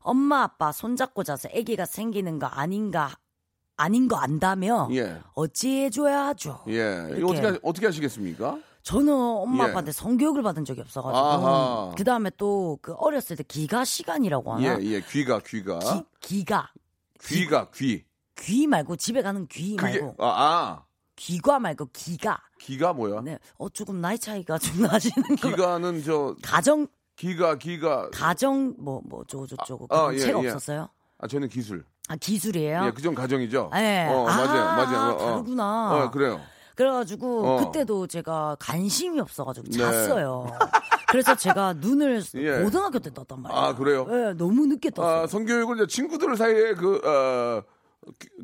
[0.02, 3.12] 엄마 아빠 손잡고 자서 아기가 생기는 거 아닌가
[3.78, 5.18] 아닌 거 안다며 예.
[5.34, 6.60] 어찌해줘야 하죠.
[6.68, 7.08] 예.
[7.18, 7.28] 이거.
[7.30, 8.58] 어떻게, 하- 어떻게 하시겠습니까?
[8.84, 9.70] 저는 엄마 예.
[9.70, 10.82] 아빠한테 성교육을 받은 적이.
[10.82, 15.02] 없어가지고 그 다음에 또 그 어렸을 때 기가 시간이라고 하나 예, 예.
[15.02, 15.80] 귀가, 귀가.
[15.80, 16.04] 기,
[16.40, 16.72] 기가
[17.24, 18.04] 귀가, 귀.
[18.40, 20.86] 귀 말고 집에 가는 귀 그게, 말고 아, 아.
[21.16, 23.22] 귀가 말고 기가 기가 뭐야?
[23.22, 28.10] 네, 어 조금 나이 차이가 좀 나시는 거 기가는 저, 가정 기가, 기가.
[28.12, 30.48] 가정 뭐 뭐 저거 저거 아, 그런 예, 책 예.
[30.48, 30.90] 없었어요?
[31.20, 31.86] 아, 저는 기술.
[32.08, 32.86] 아 기술이에요?
[32.86, 33.70] 예, 그전 가정이죠?
[33.76, 34.08] 예.
[34.10, 35.12] 어, 아, 맞아요, 맞아요.
[35.12, 35.18] 어, 어.
[35.32, 35.94] 다르구나.
[36.06, 36.42] 어, 그래요.
[36.82, 37.66] 그래가지고 어.
[37.66, 39.78] 그때도 제가 관심이 없어가지고 네.
[39.78, 40.52] 잤어요.
[41.10, 42.64] 그래서 제가 눈을 예.
[42.64, 43.62] 고등학교 때 떴단 말이에요.
[43.62, 44.08] 아, 그래요?
[44.10, 45.24] 예, 너무 늦게 떴어요.
[45.24, 47.64] 아, 성교육을 이제 친구들 사이에 그, 어,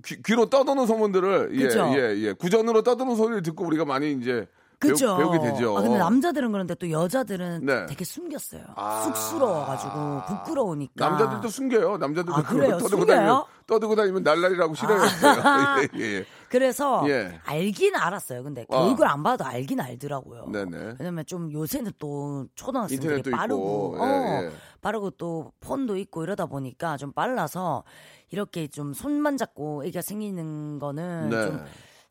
[0.05, 1.89] 귀, 귀로 떠드는 소문들을, 예, 그죠?
[1.93, 2.33] 예, 예.
[2.33, 4.47] 구전으로 떠드는 소리를 듣고 우리가 많이 이제
[4.79, 5.17] 그죠?
[5.17, 5.77] 배우, 게 되죠.
[5.77, 7.85] 아, 근데 남자들은 그런데 또 여자들은 네.
[7.87, 8.61] 되게 숨겼어요.
[8.75, 9.01] 아.
[9.03, 11.09] 쑥스러워가지고 부끄러우니까.
[11.09, 11.97] 남자들도 숨겨요.
[11.97, 12.77] 남자들도 아, 그래요?
[12.77, 13.05] 떠들고?
[13.05, 15.41] 다니면 떠들고 다니면 날라리라고 싫어했어요.
[15.95, 16.25] 예, 예, 예.
[16.49, 17.39] 그래서 예.
[17.43, 18.43] 알긴 알았어요.
[18.43, 18.83] 근데 어.
[18.83, 20.45] 교육을 안 봐도 알긴 알더라고요.
[20.51, 20.95] 네네.
[20.99, 24.51] 왜냐면 좀 요새는 또 초등학생들이 빠르고, 있고, 어, 예, 예.
[24.81, 27.83] 빠르고 또 폰도 있고 이러다 보니까 좀 빨라서
[28.29, 31.45] 이렇게 좀 손만 잡고 애기가 생기는 거는 네.
[31.47, 31.65] 좀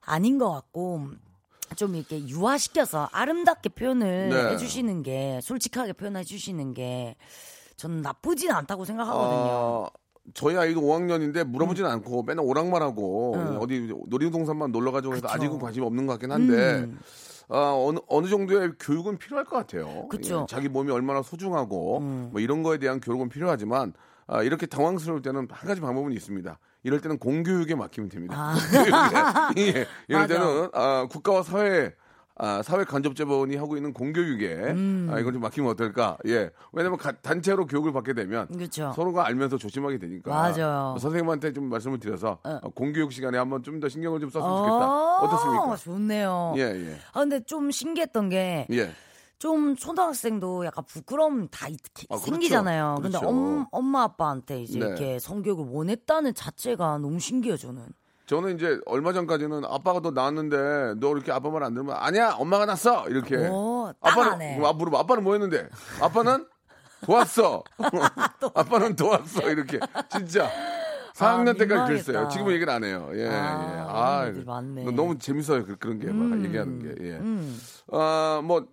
[0.05, 1.09] 아닌 것 같고
[1.75, 4.53] 좀 이렇게 유화시켜서 아름답게 표현을 네.
[4.53, 7.17] 해주시는 게 솔직하게 표현해 주시는 게
[7.77, 9.51] 저는 나쁘진 않다고 생각하거든요.
[9.53, 9.89] 어,
[10.35, 13.59] 저희 아이도 5학년인데 물어보진 않고 맨날 오락만 하고 응.
[13.61, 15.29] 어디 놀이동산만 놀러 가지고 해서.
[15.29, 16.99] 아직은 관심이 없는 것 같긴 한데 음.
[17.49, 20.09] 아, 어느 어느 정도의 교육은 필요할 것 같아요.
[20.09, 20.39] 그쵸.
[20.39, 20.43] 음.
[20.43, 23.93] 예, 자기 몸이 얼마나 소중하고 뭐 이런 거에 대한 교육은 필요하지만
[24.27, 26.59] 아, 이렇게 당황스러울 때는 한 가지 방법은 있습니다.
[26.87, 28.55] 이럴 때는 공교육에 맡기면 됩니다.
[28.55, 29.77] 공교육에.
[29.79, 30.27] 예, 이럴 아.
[30.29, 31.93] 때는 아, 국가와 사회
[32.39, 35.09] 아, 사회 간접재본이 하고 있는 공교육에 음.
[35.11, 36.17] 아, 이걸 좀 맡기면 어떨까?
[36.27, 36.51] 예.
[36.73, 38.93] 왜냐면 가- 단체로 교육을 받게 되면 그렇죠.
[38.95, 40.31] 서로가 알면서 조심하게 되니까.
[40.31, 40.97] 맞아요.
[41.01, 42.61] 선생님한테 좀 말씀을 드려서 어.
[42.63, 45.17] 어, 공교육 시간에 한번 좀 더 신경을 좀 썼으면 좋겠다.
[45.23, 45.77] 어떻습니까?
[45.77, 46.55] 좋네요.
[46.59, 46.97] 예, 예.
[47.13, 48.91] 아 근데 좀 신기했던 게 예.
[49.39, 51.77] 좀 초등학생도 약간 부끄러움 다 이-
[52.09, 52.25] 아, 그렇죠.
[52.25, 52.97] 생기잖아요.
[53.03, 53.29] 근데 그렇죠.
[53.29, 54.87] 엄, 엄마 아빠한테 이제 네.
[54.87, 57.87] 이렇게 성교육을 원했다는 자체가 너무 신기해요, 저는.
[58.27, 62.67] 저는 이제 얼마 전까지는 아빠가 너 낳았는데 너 이렇게 아빠 말 안 들으면 아니야 엄마가
[62.67, 64.61] 낳았어 이렇게 오, 딱 아빠는 하네.
[64.67, 65.69] 아, 물어봐 아빠는 뭐 했는데
[66.01, 66.45] 아빠는
[67.07, 67.63] 도왔어
[68.55, 69.79] 아빠는 도왔어 이렇게
[70.11, 70.51] 진짜
[71.15, 71.87] 4학년 때까지 민망하겠다.
[71.87, 74.31] 그랬어요 지금은 얘기를 안 해요 예, 아, 예.
[74.31, 74.91] 애들 많네.
[74.91, 77.13] 너무 재밌어요 그- 그런 게 막 음, 얘기하는 게 예.
[77.19, 77.57] 음.
[77.93, 78.65] 아, 뭐 이-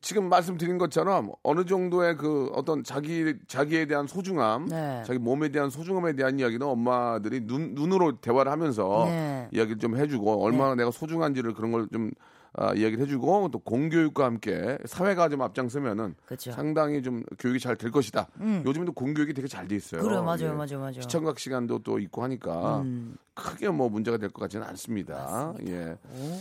[0.00, 5.02] 지금 말씀드린 것처럼 어느 정도의 그 어떤 자기 자기에 대한 소중함, 네.
[5.06, 9.48] 자기 몸에 대한 소중함에 대한 이야기는 엄마들이 눈 눈으로 대화를 하면서 네.
[9.52, 12.10] 이야기를 좀 해주고 얼마나 내가 소중한지를 그런 걸좀
[12.54, 16.52] 아, 이야기를 해주고 또 공교육과 함께 사회가 좀 앞장서면은 그쵸.
[16.52, 18.28] 상당히 좀 교육이 잘 될 것이다.
[18.40, 18.62] 음.
[18.66, 20.02] 요즘에도 공교육이 되게 잘 돼 있어요.
[20.02, 20.48] 그래, 맞아요, 예.
[20.50, 21.00] 맞아요, 맞아요.
[21.00, 23.16] 시청각 시간도 또 있고 하니까 음.
[23.34, 25.54] 크게 뭐 문제가 될 것 같지는 않습니다.
[25.66, 25.96] 예.
[26.14, 26.38] 오.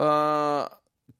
[0.00, 0.66] 아,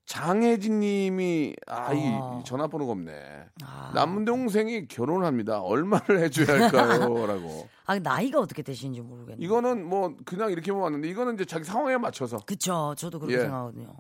[0.09, 2.43] 장혜진 님이, 아, 이 아.
[2.43, 3.45] 전화번호가 없네.
[3.63, 3.93] 아.
[3.95, 5.61] 남동생이 결혼합니다.
[5.61, 7.27] 얼마를 해줘야 할까요?
[7.29, 7.69] 라고.
[7.85, 9.45] 아, 나이가 어떻게 되시는지 모르겠네.
[9.45, 12.95] 이거는 뭐, 그냥 이렇게만 왔는데, 이거는 이제 자기 상황에 맞춰서, 그쵸.
[12.97, 13.41] 저도 그렇게 예.
[13.41, 13.95] 생각하거든요.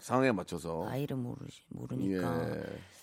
[0.00, 0.84] 상황에 맞춰서.
[0.84, 2.56] 나이를 모르시, 모르니까.
[2.56, 2.62] 예,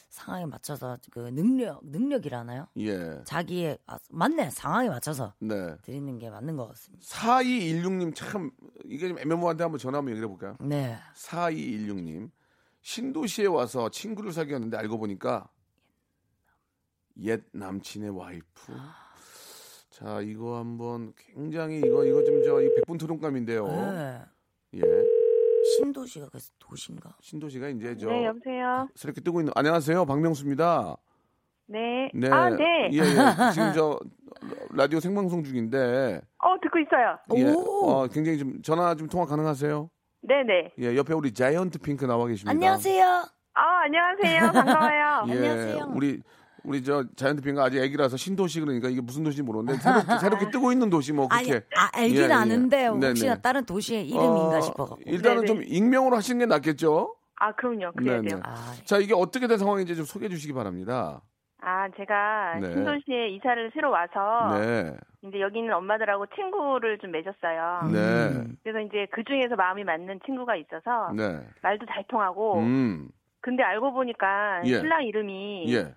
[0.09, 2.67] 상황에 맞춰서 그 능력, 능력이라나요?
[2.77, 3.21] 예.
[3.25, 4.51] 자기의, 아, 맞네.
[4.51, 5.77] 상황에 맞춰서 네.
[5.81, 7.03] 드리는 게 맞는 것 같습니다.
[7.07, 8.51] 4216님 참,
[8.85, 10.57] 이게 좀 애매모호한데 한번 전화 한번 얘기해 볼까요?
[10.59, 10.95] 네.
[11.15, 12.29] 4216님.
[12.81, 15.47] 신도시에 와서 친구를 사귀었는데 알고 보니까
[17.21, 18.73] 옛 남친의 와이프.
[19.91, 23.67] 자, 이거 한번 굉장히 이거 이거 좀저 백분 토론감인데요.
[23.67, 24.21] 네.
[24.75, 24.81] 예.
[25.77, 27.15] 신도시가 그래서 도시인가?
[27.21, 28.87] 신도시가 이제 저 네, 여보세요.
[28.95, 30.05] 새롭게 뜨고 있는 안녕하세요.
[30.05, 30.97] 박명수입니다.
[31.67, 32.09] 네.
[32.15, 32.29] 네.
[32.29, 32.89] 아, 네.
[32.93, 33.01] 예, 예.
[33.53, 33.99] 지금 저
[34.71, 37.17] 라디오 생방송 중인데 어, 듣고 있어요.
[37.35, 37.53] 예.
[37.53, 37.89] 오.
[37.89, 39.89] 어, 굉장히 좀 전화 좀 통화 가능하세요?
[40.21, 40.73] 네네.
[40.79, 42.51] 예, 옆에 우리 자이언트 핑크 나와 계십니다.
[42.51, 43.05] 안녕하세요.
[43.53, 44.51] 아, 안녕하세요.
[44.51, 45.25] 반가워요.
[45.29, 45.91] 예, 안녕하세요.
[45.93, 46.21] 우리
[46.63, 50.71] 우리 저 자이언트 핑크 아직 애기라서 신도시 그러니까 이게 무슨 도시인지 모르는데 새롭게, 새롭게 뜨고
[50.71, 52.31] 있는 도시 뭐 그렇게 아, 알긴 예, 예.
[52.31, 53.41] 아는데 혹시나 네네.
[53.41, 55.01] 다른 도시의 이름인가 어, 싶어 갖고.
[55.05, 55.47] 일단은 네네.
[55.47, 57.15] 좀 익명으로 하시는 게 낫겠죠?
[57.37, 57.93] 아, 그럼요.
[57.93, 58.29] 그래야 네네.
[58.29, 58.39] 돼요.
[58.43, 61.21] 아, 자, 이게 어떻게 된 상황인지 좀 소개해 주시기 바랍니다.
[61.61, 62.73] 아, 제가 네.
[62.73, 64.97] 신도시에 이사를 새로 와서 네.
[65.23, 67.89] 이제 여기 있는 엄마들하고 친구를 좀 맺었어요.
[67.91, 67.99] 네.
[67.99, 68.57] 음.
[68.63, 71.39] 그래서 이제 그 중에서 마음이 맞는 친구가 있어서 네.
[71.61, 73.09] 말도 잘 통하고 음.
[73.41, 74.79] 근데 알고 보니까 예.
[74.79, 75.93] 신랑 이름이 예.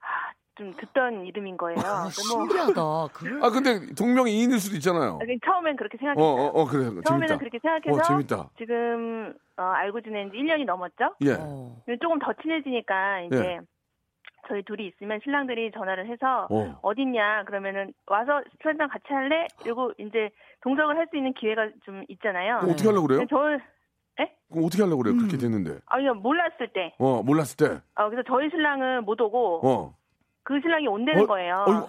[0.00, 1.78] 아, 좀 듣던 이름인 거예요.
[1.80, 2.82] 아, 너무 신기하다.
[3.12, 5.18] 그럴 아, 근데 동명이 인일 수도 있잖아요.
[5.20, 6.24] 아, 처음엔 그렇게 어, 생각했어요.
[6.26, 6.84] 어, 어, 그래.
[6.84, 7.08] 재밌다.
[7.10, 8.50] 처음에는 그렇게 생각해서 어, 재밌다.
[8.56, 11.16] 지금 어, 알고 지낸 지 1년이 넘었죠?
[11.22, 11.36] 예.
[11.38, 11.76] 어.
[12.00, 13.60] 조금 더 친해지니까 이제 예.
[14.48, 16.78] 저희 둘이 있으면 신랑들이 전화를 해서 어.
[16.82, 19.46] 어딨냐 그러면은 와서 술 한잔 같이 할래?
[19.62, 20.30] 그리고 이제
[20.62, 22.58] 동석을 할 수 있는 기회가 좀 있잖아요.
[22.62, 23.26] 어떻게 하려고 그래요?
[23.28, 23.36] 저
[24.50, 25.14] 그럼 어떻게 하려고 그래요?
[25.14, 25.18] 음.
[25.18, 25.78] 그렇게 됐는데.
[25.86, 26.94] 아니요 몰랐을 때.
[26.98, 27.80] 어, 몰랐을 때.
[27.96, 29.94] 어, 그래서 저희 신랑은 못 오고 어.
[30.44, 31.26] 그 신랑이 온다는 어?
[31.26, 31.64] 거예요.
[31.66, 31.86] 어이구.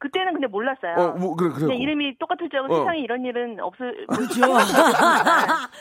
[0.00, 0.94] 그때는 근데 몰랐어요.
[0.96, 1.76] 어, 뭐 그래 그래.
[1.76, 2.78] 이름이 똑같을 줄 알고 어.
[2.78, 4.40] 세상에 이런 일은 없을 그렇죠.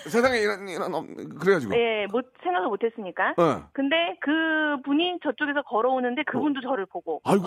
[0.09, 1.07] 세상에 이런 이런 없-
[1.39, 1.73] 그래가지고.
[1.75, 3.33] 예, 못 생각을 못 했으니까.
[3.37, 3.69] 어.
[3.73, 7.45] 근데 그 분이 저쪽에서 걸어오는데 그분도 저를 보고 아이고.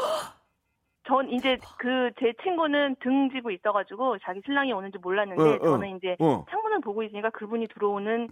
[1.06, 5.96] 전 이제 그 제 친구는 등 지고 있어가지고 자기 신랑이 오는지 몰랐는데 어, 어, 저는
[5.98, 6.44] 이제 어.
[6.50, 8.28] 창문을 보고 있으니까 그분이 들어오는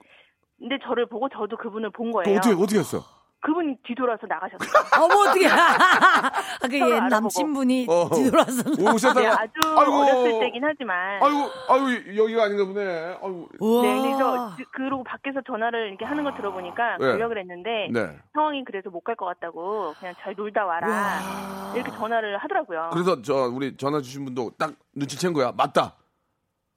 [0.59, 2.39] 근데 저를 보고 저도 그분을 본또 거예요.
[2.39, 2.99] 어떻게 어떻게 했어?
[3.43, 5.03] 그분이 뒤돌아서 나가셨어요.
[5.03, 5.47] 어머 어떻게?
[5.49, 6.31] 아,
[6.69, 7.09] 그옛 알아보고.
[7.09, 8.09] 남친분이 어.
[8.15, 9.93] 뒤돌아서 네, 오셨다가 아주 아이고.
[9.95, 11.23] 어렸을 때긴 하지만.
[11.23, 13.19] 아이고 아이고 여기가 아닌가 보네.
[13.23, 13.49] 아이고.
[13.61, 13.83] 우와.
[13.83, 17.07] 네, 그래서 그- 그러고 밖에서 전화를 이렇게 하는 거 들어보니까 네.
[17.07, 18.19] 연락을 했는데 네.
[18.35, 21.73] 상황이 그래서 못 갈 것 같다고 그냥 잘 놀다 와라 와.
[21.75, 22.91] 이렇게 전화를 하더라고요.
[22.93, 25.53] 그래서 저 우리 전화 주신 분도 딱 눈치챈 거야.
[25.57, 25.95] 맞다.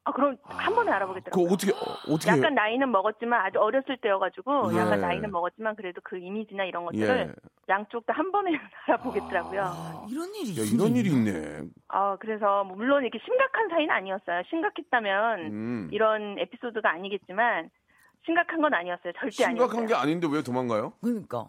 [0.06, 1.44] 아 그럼 한 번에 알아보겠더라고요.
[1.46, 1.76] 그거 어떻게 어,
[2.34, 2.38] 해요?
[2.38, 4.78] 약간 나이는 먹었지만 아주 어렸을 때여가지고 예.
[4.78, 7.50] 약간 나이는 먹었지만 그래도 그 이미지나 이런 것들을 예.
[7.70, 8.52] 양쪽 다 한 번에
[8.88, 9.62] 알아보겠더라고요.
[9.63, 10.76] 아, 이런 일이 야, 있네.
[10.76, 11.62] 이런 일이 있네.
[11.88, 14.44] 아 그래서 뭐 물론 이렇게 심각한 사이는 아니었어요.
[14.50, 15.89] 심각했다면 음.
[15.92, 17.70] 이런 에피소드가 아니겠지만
[18.26, 19.13] 심각한 건 아니었어요.
[19.18, 19.88] 절대 심각한 아니었어요.
[19.88, 20.94] 게 아닌데 왜 도망가요?
[21.02, 21.48] 그러니까.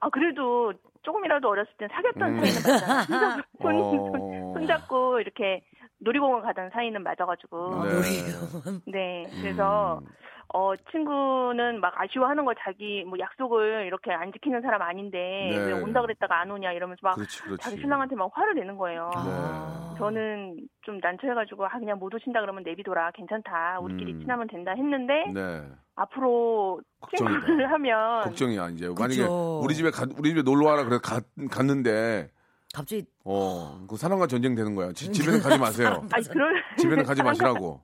[0.00, 2.40] 아 그래도 조금이라도 어렸을 땐 사귀었던 음.
[2.40, 3.42] 사이는 맞잖아요.
[3.60, 3.90] 손, 어.
[3.90, 5.62] 손, 손 잡고 이렇게
[6.04, 8.92] 놀이공원 가던 사이는 맞아가지고 네.
[8.92, 10.06] 네 그래서 음.
[10.52, 15.56] 어 친구는 막 아쉬워하는 거 자기 뭐 약속을 이렇게 안 지키는 사람 아닌데 네.
[15.56, 17.62] 왜 온다 그랬다가 안 오냐 이러면서 막 그렇지 그렇지.
[17.62, 19.10] 자기 신랑한테 막 화를 내는 거예요.
[19.16, 19.94] 아.
[19.98, 24.20] 저는 좀 난처해가지고 아 그냥 못 오신다 그러면 내비둬라 괜찮다 우리끼리 음.
[24.20, 25.62] 친하면 된다 했는데 네.
[25.96, 27.40] 앞으로 걱정이다.
[27.40, 29.60] 친구를 하면 걱정이야 이제 만약에 그쵸.
[29.64, 32.28] 우리 집에 가, 우리 집에 놀러 와라 그래 가, 갔는데
[32.74, 34.92] 갑자기 어 그 사람과 전쟁 되는 거야.
[34.92, 36.02] 지- 집에는 가지 마세요.
[36.12, 37.80] 아니 그럴 집에는 가지 마시라고.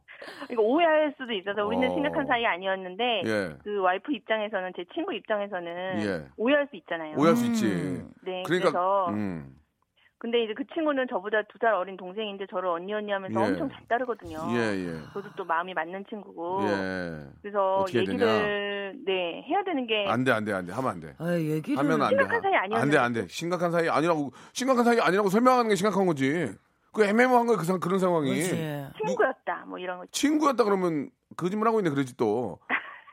[0.51, 1.95] 이거 오해할 수도 있어서 우리는 어.
[1.95, 3.57] 심각한 사이 아니었는데 예.
[3.65, 6.27] 그 와이프 입장에서는 제 친구 입장에서는 예.
[6.37, 7.17] 오해할 수 있잖아요.
[7.17, 7.53] 오해할 수 음.
[7.53, 7.67] 있지.
[8.25, 9.55] 네, 그러니까 그래서 음.
[10.21, 13.45] 근데 이제 그 친구는 저보다 두 살 어린 동생인데 저를 언니 언니 하면서 예.
[13.45, 14.39] 엄청 잘 따르거든요.
[14.53, 15.01] 예, 예.
[15.15, 16.61] 저도 또 마음이 맞는 친구고.
[16.65, 17.25] 예.
[17.41, 20.73] 그래서 얘기를 네 해야 되는 게 안 돼, 안 돼, 안 돼.
[20.73, 21.15] 하면 안 돼.
[21.19, 22.17] 아, 얘기를 하면 안 돼.
[22.17, 22.77] 심각한 사이 아니었는데.
[22.77, 23.29] 안 돼, 안 돼.
[23.29, 26.53] 심각한 사이 아니라고, 심각한 사이 아니라고 설명하는 게 심각한 거지.
[26.93, 28.31] 그 애매모한 거야, 그, 상- 그런 상황이.
[28.31, 28.51] 그렇지.
[29.07, 30.05] 친구였다 뭐 이런 거.
[30.11, 32.59] 친구였다 그러면 거짓말 하고 있네, 그러지 또.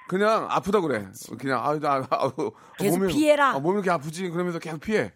[0.09, 1.05] 그냥 아프다 그래.
[1.39, 2.31] 그냥, 아, 아, 아, 아,
[2.79, 3.49] 계속 몸이, 피해라.
[3.51, 4.29] 아, 몸이 이렇게 아프지.
[4.29, 5.11] 그러면서 계속 피해.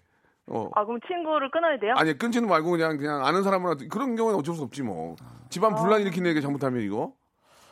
[0.47, 0.69] 어.
[0.75, 1.93] 아 그럼 친구를 끊어야 돼요?
[1.97, 5.15] 아니, 끊지는 말고 그냥, 그냥 아는 사람으로 그런 경우는 어쩔 수 없지 뭐.
[5.49, 7.13] 집안 분란 일으키는 게 잘못하면 이거.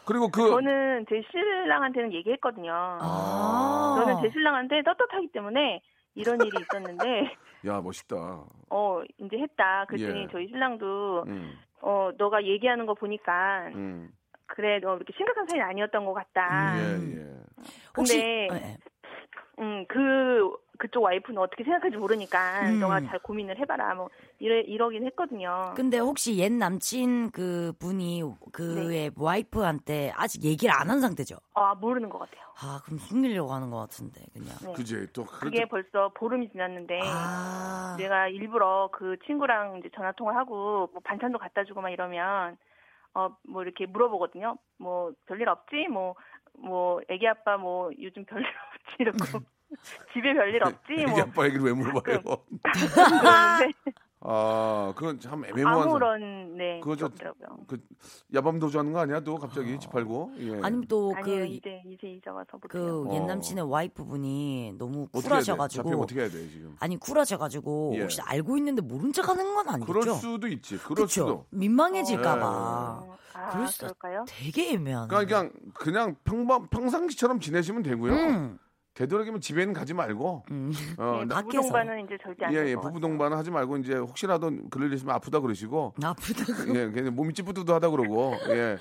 [0.06, 2.72] 그리고 그, 저는 제 신랑한테는 얘기했거든요.
[2.74, 3.96] 아.
[4.00, 5.82] 저는 제 신랑한테 떳떳하기 때문에
[6.16, 7.36] 이런 일이 있었는데
[7.68, 8.16] 야, 멋있다.
[8.70, 9.86] 어 이제 했다.
[9.88, 10.28] 그랬더니 예.
[10.32, 14.10] 저희 신랑도 음, 어 너가 얘기하는 거 보니까 음.
[14.48, 16.80] 그래 너 이렇게 심각한 사이 아니었던 것 같다.
[16.80, 17.14] 예, 음.
[17.16, 17.64] 예.
[17.96, 18.78] 혹시 근데 예.
[19.60, 22.80] 음그 그쪽 와이프는 어떻게 생각할지 모르니까 음.
[22.80, 25.74] 너가 잘 고민을 해봐라 뭐 이래 이러긴 했거든요.
[25.76, 31.36] 근데 혹시 옛 남친 그 분이 그의 와이프한테 아직 얘기를 안 한 상태죠?
[31.54, 32.46] 아 모르는 것 같아요.
[32.62, 34.50] 아 그럼 숨기려고 하는 것 같은데 그냥.
[34.64, 34.74] 네.
[34.74, 35.14] 그지.
[35.14, 37.96] 또, 그게 벌써 보름이 지났는데 아.
[38.00, 42.58] 내가 일부러 그 친구랑 이제 전화 통화를 하고 뭐 반찬도 갖다 주고 막 이러면
[43.14, 44.58] 어 뭐 이렇게 물어보거든요.
[44.80, 45.88] 뭐 별일 없지?
[45.92, 46.16] 뭐
[46.62, 49.40] 뭐 애기 아빠 뭐 요즘 별일 없지 이러고
[50.14, 50.94] 집에 별일 없지?
[50.94, 52.20] 애기 뭐 아빠 얘기를 왜 물어봐요?
[54.22, 55.78] 아, 그건 참 애매모한.
[55.78, 57.10] 사- 아무런 네 그거 저-.
[57.68, 57.78] 그
[58.34, 59.22] 야밤 도주하는 거 아니야?
[59.22, 60.34] 또 갑자기 집 팔고.
[60.40, 60.60] 예.
[60.62, 63.10] 아니면 또 아니요 그 이제 이제 이제 와서 그 못해요.
[63.10, 63.16] 어.
[63.16, 65.08] 옛 남친의 와이프 분이 너무?
[65.08, 66.76] 쿨하셔가지고 어떻게 해야 돼 지금?
[66.82, 68.02] 아니 쿨하셔가지고 예.
[68.02, 69.94] 혹시 알고 있는데 모른 척하는 건 아니겠죠?
[70.00, 70.78] 그럴 수도 있지.
[70.80, 71.08] 그럴 그쵸?
[71.08, 71.46] 수도.
[71.52, 74.26] 민망해질까봐 어, 아 그럴 수도- 그럴까요?
[74.28, 75.08] 되게 애매한.
[75.08, 78.12] 그러니까 그냥 그냥 평범 평상시처럼 지내시면 되고요.
[78.12, 78.60] 음.
[78.94, 80.44] 되도록이면 집에는 가지 말고.
[80.52, 80.72] 음.
[80.98, 81.54] 어, 네, 나- 부부.
[81.56, 83.00] 동반은 이제 절대 안 예, 될 예, 것 부부.
[83.00, 86.76] 동반은 하지 말고 이제 혹시라도 그럴 일 있으면 아프다 그러시고 아프다고.
[86.76, 88.78] 예, 그냥 몸이 찌뿌드하다 그러고 예.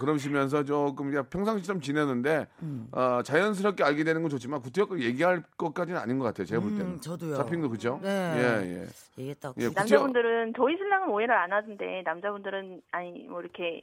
[0.00, 2.88] 그러시면서 조금 그냥 평상시처럼 지내는데 음.
[2.92, 6.46] 어, 자연스럽게 알게 되는 건 좋지만 구태여 얘기할 것까지는 아닌 것 같아요.
[6.46, 6.86] 제가 볼 때는.
[6.86, 7.36] 음, 저도요.
[7.36, 7.98] 잡힌 거 그죠?
[8.02, 8.08] 네.
[8.08, 8.86] 예, 예.
[9.18, 9.60] 얘기했다고.
[9.60, 13.82] 예, 남자분들은 저희 신랑은 오해를 안 하던데 남자분들은 아니 뭐 이렇게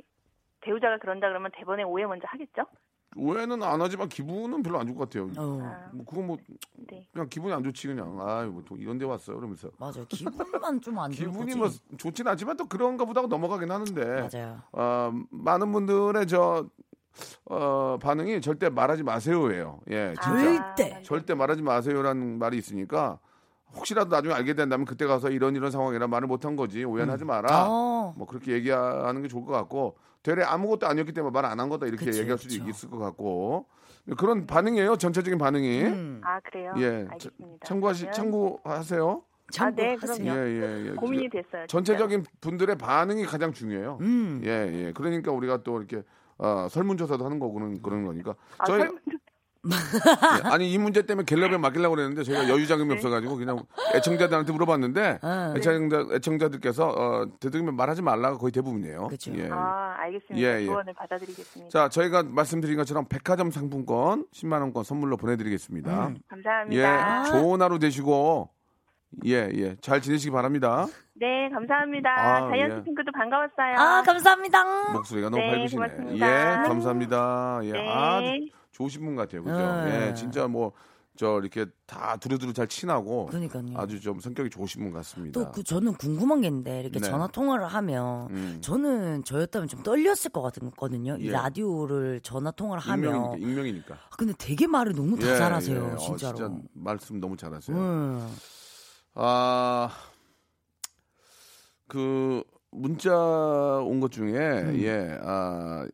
[0.61, 2.63] 배우자가 그런다 그러면 대번에 오해 먼저 하겠죠?
[3.15, 5.29] 오해는 안 하지만 기분은 별로 안 좋을 것 같아요.
[5.37, 6.37] 어, 아, 뭐 그건 뭐
[6.89, 7.07] 네.
[7.11, 10.05] 그냥 기분이 안 좋지 그냥 아유 뭐또 이런 데 왔어 그러면서 맞아요.
[10.09, 11.55] 기분만 좀 안 좋을 기분이.
[11.55, 14.61] 뭐 좋진 않지만 또 그런가 보다 하고 넘어가긴 하는데 맞아요.
[14.73, 16.67] 어, 많은 분들의 저
[17.45, 19.79] 어, 반응이 절대 말하지 마세요예요.
[19.89, 20.39] 예, 진짜.
[20.75, 20.93] 절대.
[20.95, 23.19] 아, 절대 말하지 마세요라는 말이 있으니까
[23.75, 27.65] 혹시라도 나중에 알게 된다면 그때 가서 이런 이런 상황이라 말을 못한 거지 오해하지 마라.
[27.69, 28.13] 어.
[28.15, 31.85] 뭐 그렇게 얘기하는 게 좋을 것 같고 되레 아무것도 아니었기 때문에 말 안 한 거다
[31.87, 32.69] 이렇게 그쵸, 얘기할 수도 그쵸.
[32.69, 33.65] 있을 것 같고
[34.17, 34.95] 그런 반응이에요.
[34.97, 35.83] 전체적인 반응이.
[35.83, 36.21] 음.
[36.23, 36.73] 아 그래요?
[36.77, 37.07] 예.
[37.09, 37.65] 알겠습니다.
[37.65, 39.23] 참고하시 참고하세요.
[39.59, 40.33] 아, 네, 참고하세요.
[40.33, 40.39] 그럼요.
[40.39, 40.91] 예, 예, 예.
[40.91, 41.65] 고민이 됐어요.
[41.67, 43.97] 전체적인 분들의 반응이 가장 중요해요.
[44.01, 44.41] 음.
[44.45, 44.49] 예,
[44.87, 44.91] 예.
[44.93, 46.03] 그러니까 우리가 또 이렇게
[46.37, 48.35] 어, 설문조사도 하는 거고는 그런 거니까.
[48.59, 48.99] 아, 저희 설문-
[49.73, 53.63] 예, 아니 이 문제 때문에 갤럽에 맡기려고 그랬는데 저희가 여유 자금이 없어가지고 그냥
[53.95, 55.53] 애청자들한테 물어봤는데 아.
[55.55, 59.07] 애청자 애청자들께서 어, 되도록이면 말하지 말라가 거의 대부분이에요.
[59.07, 59.31] 그쵸.
[59.37, 59.49] 예.
[59.51, 60.47] 아 알겠습니다.
[60.47, 60.65] 예, 예.
[60.65, 61.69] 조언을 받아드리겠습니다.
[61.69, 66.07] 자, 저희가 말씀드린 것처럼 백화점 상품권 10만 원권 선물로 보내드리겠습니다.
[66.07, 66.17] 음.
[66.29, 67.25] 감사합니다.
[67.27, 68.49] 예, 좋은 하루 되시고
[69.25, 70.85] 예, 예, 잘 지내시기 바랍니다.
[71.13, 72.09] 네, 감사합니다.
[72.09, 72.83] 아, 자이언트 예.
[72.83, 73.75] 핑크도 반가웠어요.
[73.77, 74.91] 아, 감사합니다.
[74.93, 75.87] 목소리가 너무 네, 밝으시네.
[75.87, 76.27] 고맙습니다.
[76.27, 77.59] 예, 감사합니다.
[77.63, 77.89] 예, 네.
[77.89, 78.25] 아주
[78.77, 79.57] 좋으신 분 같아요, 그죠?
[79.57, 80.09] 네.
[80.09, 80.71] 예, 진짜 뭐
[81.19, 83.63] 저 이렇게 다 두루두루 잘 친하고 그러니까요.
[83.75, 85.39] 아주 좀 성격이 좋으신 분 같습니다.
[85.39, 87.09] 또 그 저는 궁금한 게 있는데 이렇게 네.
[87.09, 88.59] 전화 통화를 하면 음.
[88.61, 91.17] 저는 저였다면 좀 떨렸을 것 같거든요.
[91.17, 91.31] 이 예.
[91.31, 93.15] 라디오를 전화 통화를 하면.
[93.15, 93.95] 익명이니까, 익명이니까.
[93.95, 95.93] 아, 근데 되게 말을 너무 다 예, 잘하세요, 예.
[95.93, 96.35] 어, 진짜로.
[96.37, 97.75] 진짜 말씀 너무 잘하세요.
[97.75, 98.35] 음.
[99.15, 99.89] 아,
[101.87, 103.11] 그 문자
[103.81, 104.79] 온 것 중에 음.
[104.81, 105.87] 예, 아,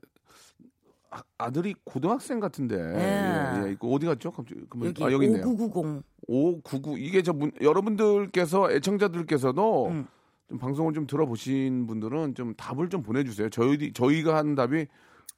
[1.14, 3.62] 아- 아들이 고등학생 같은데 예.
[3.64, 3.72] 예, 예.
[3.72, 4.32] 이거 어디 갔죠?
[4.32, 5.46] 갑자기 여기, 아, 여기 있네요.
[5.46, 6.04] 5990.
[6.28, 10.08] 599 이게 저 문, 여러분들께서 애청자들께서도 음.
[10.50, 13.50] 좀 방송을 좀 들어보신 분들은 좀 답을 좀 보내 주세요.
[13.50, 14.88] 저희 저희가 하는 답이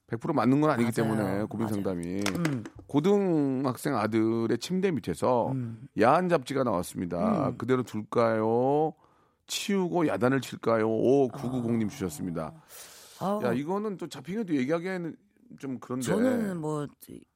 [0.08, 1.16] 100% 맞는 건 아니기 맞아요.
[1.18, 2.64] 때문에 고민 상담이 음.
[2.88, 5.88] 고등학생 아들의 침대 밑에서 음.
[6.00, 7.50] 야한 잡지가 나왔습니다.
[7.50, 7.58] 음.
[7.58, 8.94] 그대로 둘까요?
[9.48, 10.88] 치우고 야단을 칠까요?
[10.88, 12.54] 5990님 주셨습니다.
[13.20, 15.16] 아우, 야 이거는 또 잡히게도 얘기하기에는
[15.60, 16.88] 좀 그런데 저는 뭐,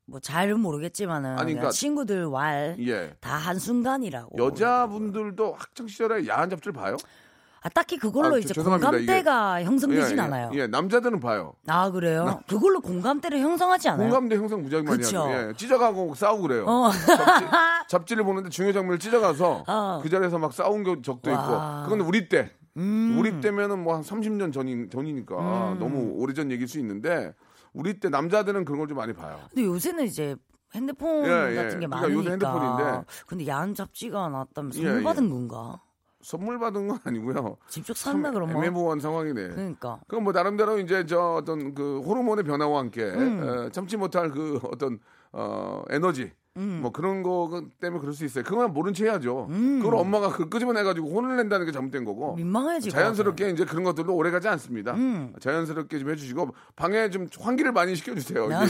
[0.06, 1.32] 뭐, 잘은 모르겠지만은.
[1.38, 2.76] 아니, 그러니까- 친구들 왈.
[2.80, 4.38] 예다 한순간이라고.
[4.38, 6.98] 여자분들도 학창 시절에 야한 잡지를 봐요?
[7.62, 8.90] 아, 딱히 그걸로 아, 저- 이제 죄송합니다.
[8.92, 10.26] 공감대가 형성되진 예, 예.
[10.26, 10.52] 않아요.
[10.54, 11.54] 예, 남자들은 봐요.
[11.68, 12.40] 아, 그래요?
[12.48, 14.08] 그걸로 공감대를 형성하지 않아요?
[14.10, 15.04] 공감대 형성 무지하게 많이.
[15.04, 15.28] 하죠.
[15.30, 16.66] 예, 찢어가고 싸우고 그래요.
[16.68, 16.90] 어.
[17.90, 20.00] 잡지, 를 보는데 중요 장면을 찢어가서 어.
[20.02, 21.84] 그 자리에서 막 싸운 겨- 적도 와.
[21.84, 21.90] 있고.
[21.92, 22.52] 그건 우리 때.
[22.78, 23.18] 음.
[23.20, 25.80] 우리 때면은 뭐 한 30년 전이, 전이니까 음.
[25.80, 27.34] 너무 오래전 얘기일 수 있는데
[27.74, 29.40] 우리 때 남자들은 그런 걸 좀 많이 봐요.
[29.50, 30.36] 근데 요새는 이제
[30.76, 31.56] 핸드폰 예, 예.
[31.56, 32.14] 같은 게 그러니까 많으니까.
[32.20, 33.04] 요새 핸드폰인데.
[33.28, 35.04] 근데 야한 잡지가 나왔다면 예, 선물 예.
[35.04, 35.82] 받은 건가?
[36.22, 37.58] 선물 받은 건 아니고요.
[37.70, 38.58] 직접 참 샀나 그러면?
[38.58, 39.48] 애매모호한 상황이네.
[39.50, 40.00] 그러니까.
[40.08, 43.66] 그럼 뭐 나름대로 이제 저 어떤 그 호르몬의 변화와 함께 음.
[43.68, 45.00] 에, 참지 못할 그 어떤
[45.32, 46.80] 어 에너지 음.
[46.82, 48.44] 뭐 그런 거 때문에 그럴 수 있어요.
[48.44, 49.48] 그건 모른 체 해야죠.
[49.50, 49.80] 음.
[49.82, 52.36] 그걸 엄마가 그 끄집어내가지고 혼을 낸다는 게 잘못된 거고.
[52.36, 52.92] 민망해지고.
[52.94, 54.94] 자연스럽게 이제 그런 것들로 오래 가지 않습니다.
[54.94, 55.34] 음.
[55.40, 58.50] 자연스럽게 좀 해주시고 방에 좀 환기를 많이 시켜주세요.
[58.52, 58.68] 예, 예.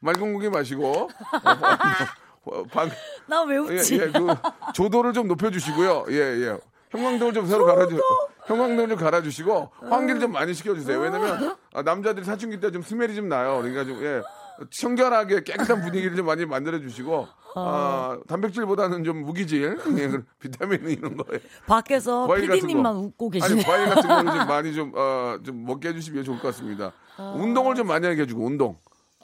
[0.00, 1.08] 맑은 공기 마시고 어,
[2.44, 2.88] 어, 방,
[3.26, 3.94] 나왜 예, 웃지?
[4.00, 4.26] 예, 그
[4.74, 6.04] 조도를 좀 높여주시고요.
[6.10, 6.58] 예, 예.
[6.90, 7.98] 형광등을 좀 새로 갈아주,
[8.46, 10.98] 형광등을 좀 갈아주시고 환기를 좀 많이 시켜주세요.
[11.00, 13.58] 왜냐면 아, 남자들이 사춘기 때 좀 스멜이 좀 나요.
[13.62, 14.22] 그러니까 좀 예.
[14.70, 17.26] 청결하게 깨끗한 분위기를 좀 많이 만들어 주시고
[17.58, 21.24] 아, 단백질보다는 좀 무기질, 예, 그 비타민 이런 거
[21.66, 23.00] 밖에서 PD님만 거.
[23.00, 23.62] 웃고 아니 계시네.
[23.62, 26.92] 과일 같은 거를 좀 많이 좀, 어, 좀 먹게 해주시면 좋을 것 같습니다.
[27.18, 28.76] 운동을 좀 많이 하게 해주고 운동.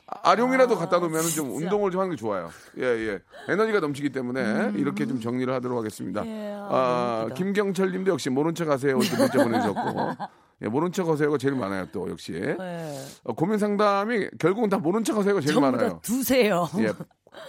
[0.06, 2.50] 아룡이라도 갖다 놓으면 좀 운동을 좀 하는 게 좋아요.
[2.78, 3.18] 예, 예.
[3.48, 6.22] 에너지가 넘치기 때문에 이렇게 좀 정리를 하도록 하겠습니다.
[6.22, 6.26] 음.
[6.26, 7.34] 예, 아, 아.
[7.34, 8.96] 김경철 님도 역시 모른 척 하세요.
[8.96, 10.16] 이렇게 문자 보내주셨고.
[10.62, 12.32] 예, 모른 척 하세요가 제일 많아요, 또 역시.
[12.32, 12.98] 네.
[13.24, 15.88] 어, 고민 상담이 결국은 다 모른 척 하세요가 제일 많아요.
[15.90, 16.68] 다 두세요.
[16.78, 16.92] 예.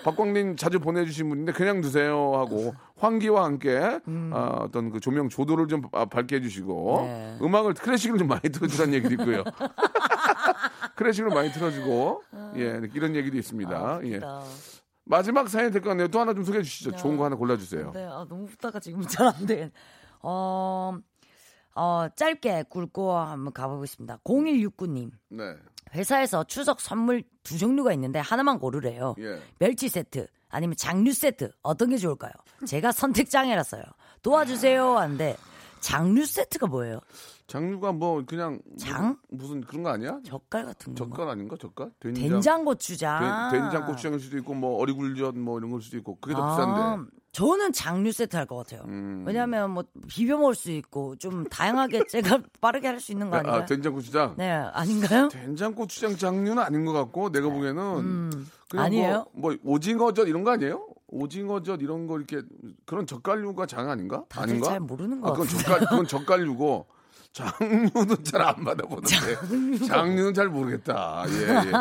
[0.05, 3.99] 박광린 자주 보내주신 분인데 그냥 두세요 하고 환기와 함께
[4.31, 7.03] 아, 어떤 그 조명 조도를 좀 아, 밝게 해주시고 음.
[7.05, 7.37] 네.
[7.41, 9.43] 음악을 클래식을 좀 많이 틀어주라는 얘기도 있고요.
[10.95, 12.23] 클래식을 많이 틀어주고
[12.57, 13.75] 예 이런 얘기도 있습니다.
[13.75, 14.19] 아, 예.
[15.05, 16.07] 마지막 사연 될 것 같네요.
[16.07, 16.95] 또 하나 좀 소개해 주시죠.
[16.95, 17.91] 좋은 거 하나 골라주세요.
[17.93, 19.69] 네, 아, 너무 웃다가 지금 잘 안 돼.
[20.21, 20.97] 어,
[21.75, 24.19] 어, 짧게 굵고 한번 가보겠습니다.
[24.23, 25.11] 0169님.
[25.29, 25.55] 네.
[25.95, 29.15] 회사에서 추석 선물 두 종류가 있는데 하나만 고르래요.
[29.19, 29.39] 예.
[29.59, 32.31] 멸치 세트 아니면 장류 세트 어떤 게 좋을까요?
[32.65, 32.91] 제가
[33.25, 33.83] 선택 장애라서요.
[34.23, 35.35] 도와주세요 하는데
[35.81, 36.99] 장류 세트가 뭐예요?
[37.47, 39.17] 장류가 뭐 그냥 장?
[39.29, 40.19] 무슨, 그런 거 아니야?
[40.23, 40.97] 젓갈 같은 거.
[40.97, 41.57] 젓갈 아닌가?
[41.59, 41.91] 젓갈?
[41.99, 42.63] 된장.
[42.65, 43.51] 고추장.
[43.51, 46.55] 된- 된장 고추장일 수도 있고 뭐 어리굴젓 뭐 이런 걸 수도 있고 그게 더 아,
[46.55, 47.11] 비싼데.
[47.33, 48.83] 저는 장류 세트 할 것 같아요.
[48.87, 49.23] 음.
[49.27, 53.61] 왜냐하면 뭐 비벼 먹을 수 있고 좀 다양하게 제가 빠르게 할 수 있는 거 아닌가요?
[53.63, 54.35] 아, 된장 고추장.
[54.37, 55.27] 네, 아닌가요?
[55.29, 59.25] 된장 고추장 장류는 아닌 것 같고 내가 보기에는 음, 그냥 아니에요?
[59.33, 60.87] 뭐, 뭐 오징어젓 이런 거 아니에요?
[61.07, 62.41] 오징어젓 이런 거 이렇게
[62.85, 64.23] 그런 젓갈류가 장 아닌가?
[64.29, 64.69] 다들 아닌가?
[64.69, 65.47] 잘 모르는 것 아, 그건.
[65.47, 66.87] 젓갈 그건 젓갈류고
[67.33, 69.15] 장류는 잘 안 받아보는데
[69.87, 71.23] 장류는 잘 모르겠다.
[71.29, 71.33] 예,
[71.67, 71.71] 예.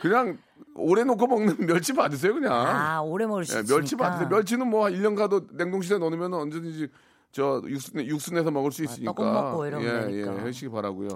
[0.00, 0.38] 그냥
[0.74, 2.52] 오래 놓고 먹는 멸치 받으세요 그냥.
[2.52, 3.76] 아, 오래 먹을 수 예, 있으니까.
[3.76, 4.28] 멸치 받으세요.
[4.28, 6.88] 멸치는 뭐 1년 가도 냉동실에 넣으면 언제든지
[7.32, 9.10] 저 육수 육수 내서 먹을 수 있으니까.
[9.10, 10.34] 아, 떡국 먹고 이러면 예, 되니까.
[10.36, 11.08] 예, 하시기 바라고요.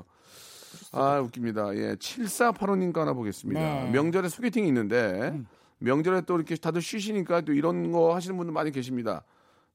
[0.93, 1.75] 아, 웃깁니다.
[1.77, 1.95] 예.
[1.97, 3.61] 7485님 거 하나 보겠습니다.
[3.61, 3.87] 네.
[3.87, 3.93] 음.
[3.93, 5.39] 명절에 소개팅이 있는데
[5.79, 9.23] 명절에 또 이렇게 다들 쉬시니까 또 이런 거 하시는 분들 많이 계십니다.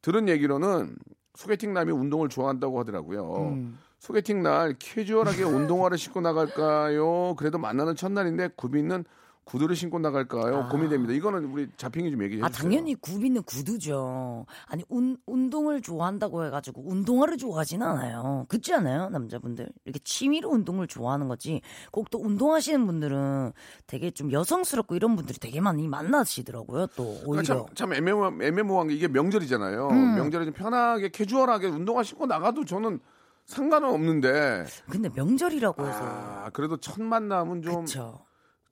[0.01, 0.95] 들은 얘기로는
[1.35, 3.35] 소개팅 남이 운동을 좋아한다고 하더라고요.
[3.53, 3.77] 음.
[3.99, 7.35] 소개팅 날 캐주얼하게 운동화를 신고 나갈까요?
[7.35, 9.03] 그래도 만나는 첫날인데 굽이는
[9.47, 10.67] 구두를 신고 나갈까요?
[10.69, 11.13] 고민됩니다.
[11.13, 12.63] 이거는 우리 자핑이 좀 얘기해 아, 주세요.
[12.69, 14.45] 당연히 구비는 구두죠.
[14.65, 18.45] 아니, 운, 운동을 좋아한다고 해가지고 운동화를 좋아하진 않아요.
[18.49, 19.07] 그렇지 않아요?
[19.09, 19.69] 남자분들.
[19.85, 21.61] 이렇게 취미로 운동을 좋아하는 거지.
[21.91, 23.51] 꼭 또 운동하시는 분들은
[23.85, 26.87] 되게 좀 여성스럽고 이런 분들이 되게 많이 만나시더라고요.
[26.95, 27.43] 또 오히려.
[27.43, 29.87] 그러니까 참, 참 애매모, 애매모호한 게 이게 명절이잖아요.
[29.89, 30.15] 음.
[30.15, 32.99] 명절에 좀 편하게 캐주얼하게 운동화 신고 나가도 저는
[33.45, 35.99] 상관은 없는데 근데 명절이라고 해서.
[36.01, 38.19] 아 그래도 첫 만남은 좀 그쵸.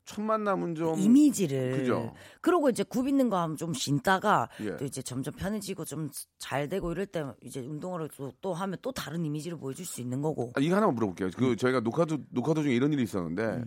[0.05, 1.71] 첫 만남은 좀 이미지를.
[1.77, 2.13] 그죠.
[2.41, 4.77] 그러고 이제 굽 있는 거 하면 좀 신다가 예.
[4.77, 6.09] 또 이제 점점 편해지고 좀
[6.45, 10.21] 잘 되고 이럴 때 이제 운동을 또, 또 하면 또 다른 이미지를 보여줄 수 있는
[10.21, 10.51] 거고.
[10.55, 11.31] 아, 이거 하나 만 물어볼게요.
[11.35, 13.63] 그 저희가 녹화 도 녹화 도 중에 이런 일이 있었는데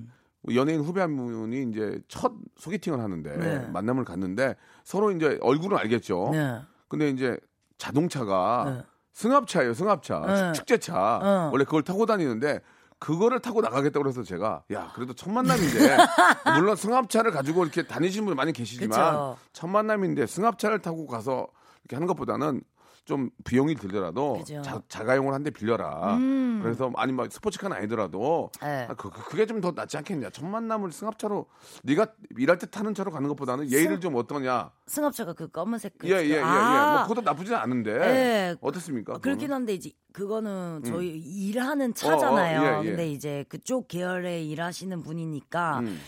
[0.54, 3.58] 연예인 후배 한 분이 이제 첫 소개팅을 하는데 네.
[3.70, 6.30] 만남을 갔는데 서로 이제 얼굴은 알겠죠.
[6.32, 6.60] 네.
[6.86, 7.36] 근데 이제
[7.78, 8.82] 자동차가 네.
[9.12, 10.20] 승합차예요, 승합차.
[10.26, 10.52] 네.
[10.52, 11.18] 축제차.
[11.20, 11.50] 어.
[11.52, 12.60] 원래 그걸 타고 다니는데
[12.98, 15.96] 그거를 타고 나가겠다고 그래서 제가 야, 그래도 첫 만남인데
[16.56, 19.36] 물론 승합차를 가지고 이렇게 다니시는 분이 많이 계시지만 그쵸.
[19.52, 21.46] 첫 만남인데 승합차를 타고 가서
[21.84, 22.62] 이렇게 하는 것보다는
[23.08, 24.60] 좀 비용이 들더라도 그죠.
[24.60, 26.16] 자, 자가용을 한 대 빌려라.
[26.16, 26.60] 음.
[26.62, 28.86] 그래서 아니 뭐 스포츠카는 아니더라도 네.
[28.90, 30.28] 아, 그, 게 좀 더 낫지 않겠냐.
[30.28, 31.46] 첫 만남을 승합차로
[31.84, 34.70] 네가 일할 때 타는 차로 가는 것보다는 예의를 좀 어떠냐.
[34.88, 36.40] 승합차가 그 검은색 그 예, 예, 예, 예.
[36.42, 37.90] 아, 뭐 그것도 나쁘지 않은데.
[37.92, 38.56] 예.
[38.60, 39.14] 어떻습니까?
[39.14, 39.54] 그렇긴 그거는?
[39.54, 42.62] 한데 이제 그거는 저희 일하는 어, 어, 차잖아요.
[42.62, 42.90] 예, 예.
[42.90, 45.98] 근데 이제 그쪽 계열에 일하시는 분이니까 음.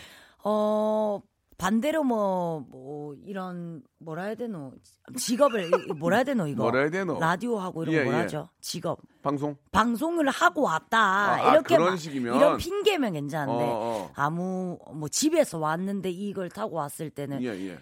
[0.43, 1.19] 어
[1.61, 4.73] 반대로 뭐, 뭐 이런 뭐라 해야 되노
[5.15, 7.19] 직업을 이- 뭐라 해야 되노 이거 뭐라 해야 되노?
[7.19, 8.21] 라디오 하고 이런 예, 거 뭐라 예.
[8.23, 9.55] 하죠 직업 방송?
[9.71, 12.35] 방송을 하고 왔다 아, 이렇게 그런 막 식이면?
[12.35, 14.11] 이런 핑계면 괜찮은데 어, 어.
[14.15, 17.77] 아무 뭐 집에서 왔는데 이걸 타고 왔을 때는 예, 예.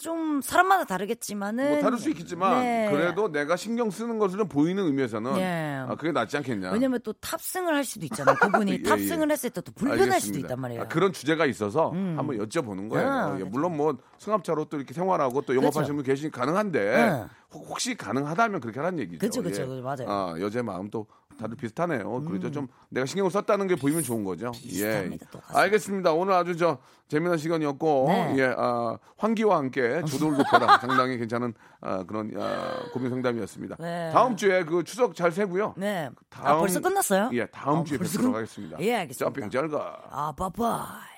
[0.00, 2.88] 좀 사람마다 다르겠지만은 뭐 다를 수 있겠지만 네.
[2.90, 5.76] 그래도 내가 신경 쓰는 것을 보이는 의미에서는 네.
[5.86, 6.70] 아, 그게 낫지 않겠냐.
[6.72, 8.34] 왜냐면 또 탑승을 할 수도 있잖아요.
[8.36, 9.32] 그분이 예, 탑승을 예.
[9.32, 10.46] 했을 때 또 불편할 수도 알겠습니다.
[10.46, 10.82] 있단 말이에요.
[10.82, 12.14] 아, 그런 주제가 있어서 음.
[12.16, 13.08] 한번 여쭤보는 거예요.
[13.10, 13.50] 아, 예, 그렇죠.
[13.50, 17.24] 물론 뭐 승합차로 또 이렇게 생활하고 또 영업하시는 분 계시니 가능한데 네.
[17.52, 19.18] 혹- 혹시 가능하다면 그렇게 하라는 얘기죠.
[19.18, 19.80] 그쵸, 그쵸, 예.
[19.82, 20.04] 맞아요.
[20.04, 20.08] 음.
[20.08, 21.06] 아, 여자의 마음 또
[21.40, 22.22] 다들 비슷하네요.
[22.24, 22.50] 그렇죠.
[22.50, 24.52] 좀 내가 신경을 썼다는 게 보이면 좋은 거죠.
[24.56, 24.68] 예.
[24.68, 25.60] 비슷합니다, 똑같습니다.
[25.60, 26.12] 알겠습니다.
[26.12, 26.78] 오늘 아주 저
[27.08, 28.34] 재미난 시간이었고 네.
[28.38, 30.78] 예, 아, 환기와 함께 조도를 높여라.
[30.78, 33.76] 상당히 괜찮은 아, 그런 아, 고민 상담이었습니다.
[33.80, 34.10] 네.
[34.12, 35.74] 다음 주에 그 추석 잘 세고요.
[35.76, 36.10] 네.
[36.28, 37.30] 다음- 아, 벌써 끝났어요?
[37.32, 38.76] 예, 다음 아, 주에 뵙도록 끝- 하겠습니다.
[38.80, 39.48] 예, 알겠습니다.
[39.50, 39.98] 잘 가.
[40.10, 41.10] 아, 빠빠이.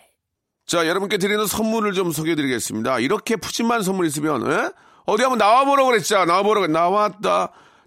[0.65, 3.01] 자, 여러분께 드리는 선물을 좀 소개해 드리겠습니다.
[3.01, 4.71] 이렇게 푸짐한 선물 있으면, 에?
[5.05, 6.25] 어디 한번 나와 보라고 그랬죠?
[6.25, 7.51] 나와 보라고, 그랬- 나왔다.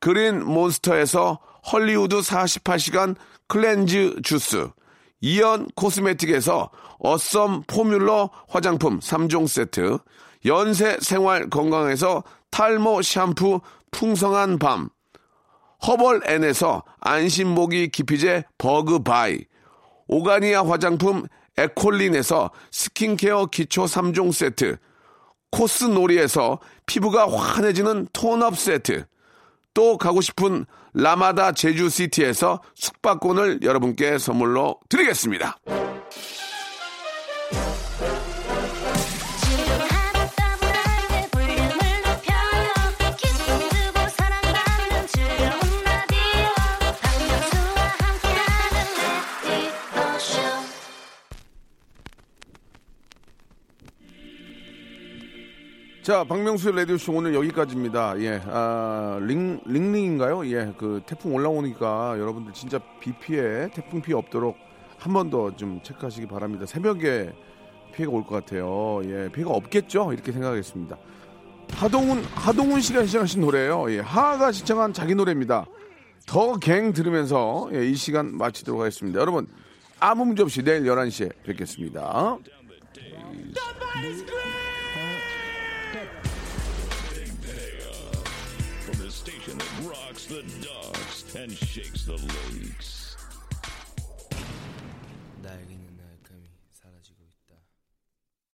[0.00, 1.38] 그린 몬스터에서
[1.70, 4.68] 헐리우드 48시간 cleanse 주스,
[5.20, 9.98] 이연 코스메틱에서 awesome formula 화장품 3종 세트,
[10.46, 14.88] 연세 생활 건강에서 탈모 샴푸 풍성한 밤,
[15.86, 19.44] 허벌 앤에서 안심모기 기피제 버그바이,
[20.08, 21.26] 오가니아 화장품
[21.58, 24.78] 에콜린에서 스킨케어 기초 3종 세트,
[25.50, 29.04] 코스놀이에서 피부가 환해지는 톤업 세트.
[29.74, 35.58] 또 가고 싶은 라마다 제주시티에서 숙박권을 여러분께 선물로 드리겠습니다.
[56.02, 58.18] 자, 박명수의 라디오쇼 오늘 여기까지입니다.
[58.20, 60.46] 예, 아, 링, 링링인가요?
[60.46, 64.56] 예, 그 태풍 올라오니까 여러분들 진짜 비 피해, 태풍 피해 없도록
[64.98, 66.64] 한 번 더 좀 체크하시기 바랍니다.
[66.66, 67.32] 새벽에
[67.94, 69.00] 피해가 올 것 같아요.
[69.04, 70.12] 예, 피해가 없겠죠?
[70.14, 70.96] 이렇게 생각하겠습니다.
[71.74, 73.92] 하동훈, 하동훈 씨가 시청하신 노래예요.
[73.92, 75.66] 예, 하하가 시청한 자기 노래입니다.
[76.26, 79.20] 더 갱 들으면서 예, 이 시간 마치도록 하겠습니다.
[79.20, 79.46] 여러분,
[80.00, 82.38] 아무 문제 없이 내일 11시에 뵙겠습니다.
[90.30, 92.89] the dogs and shakes the legs.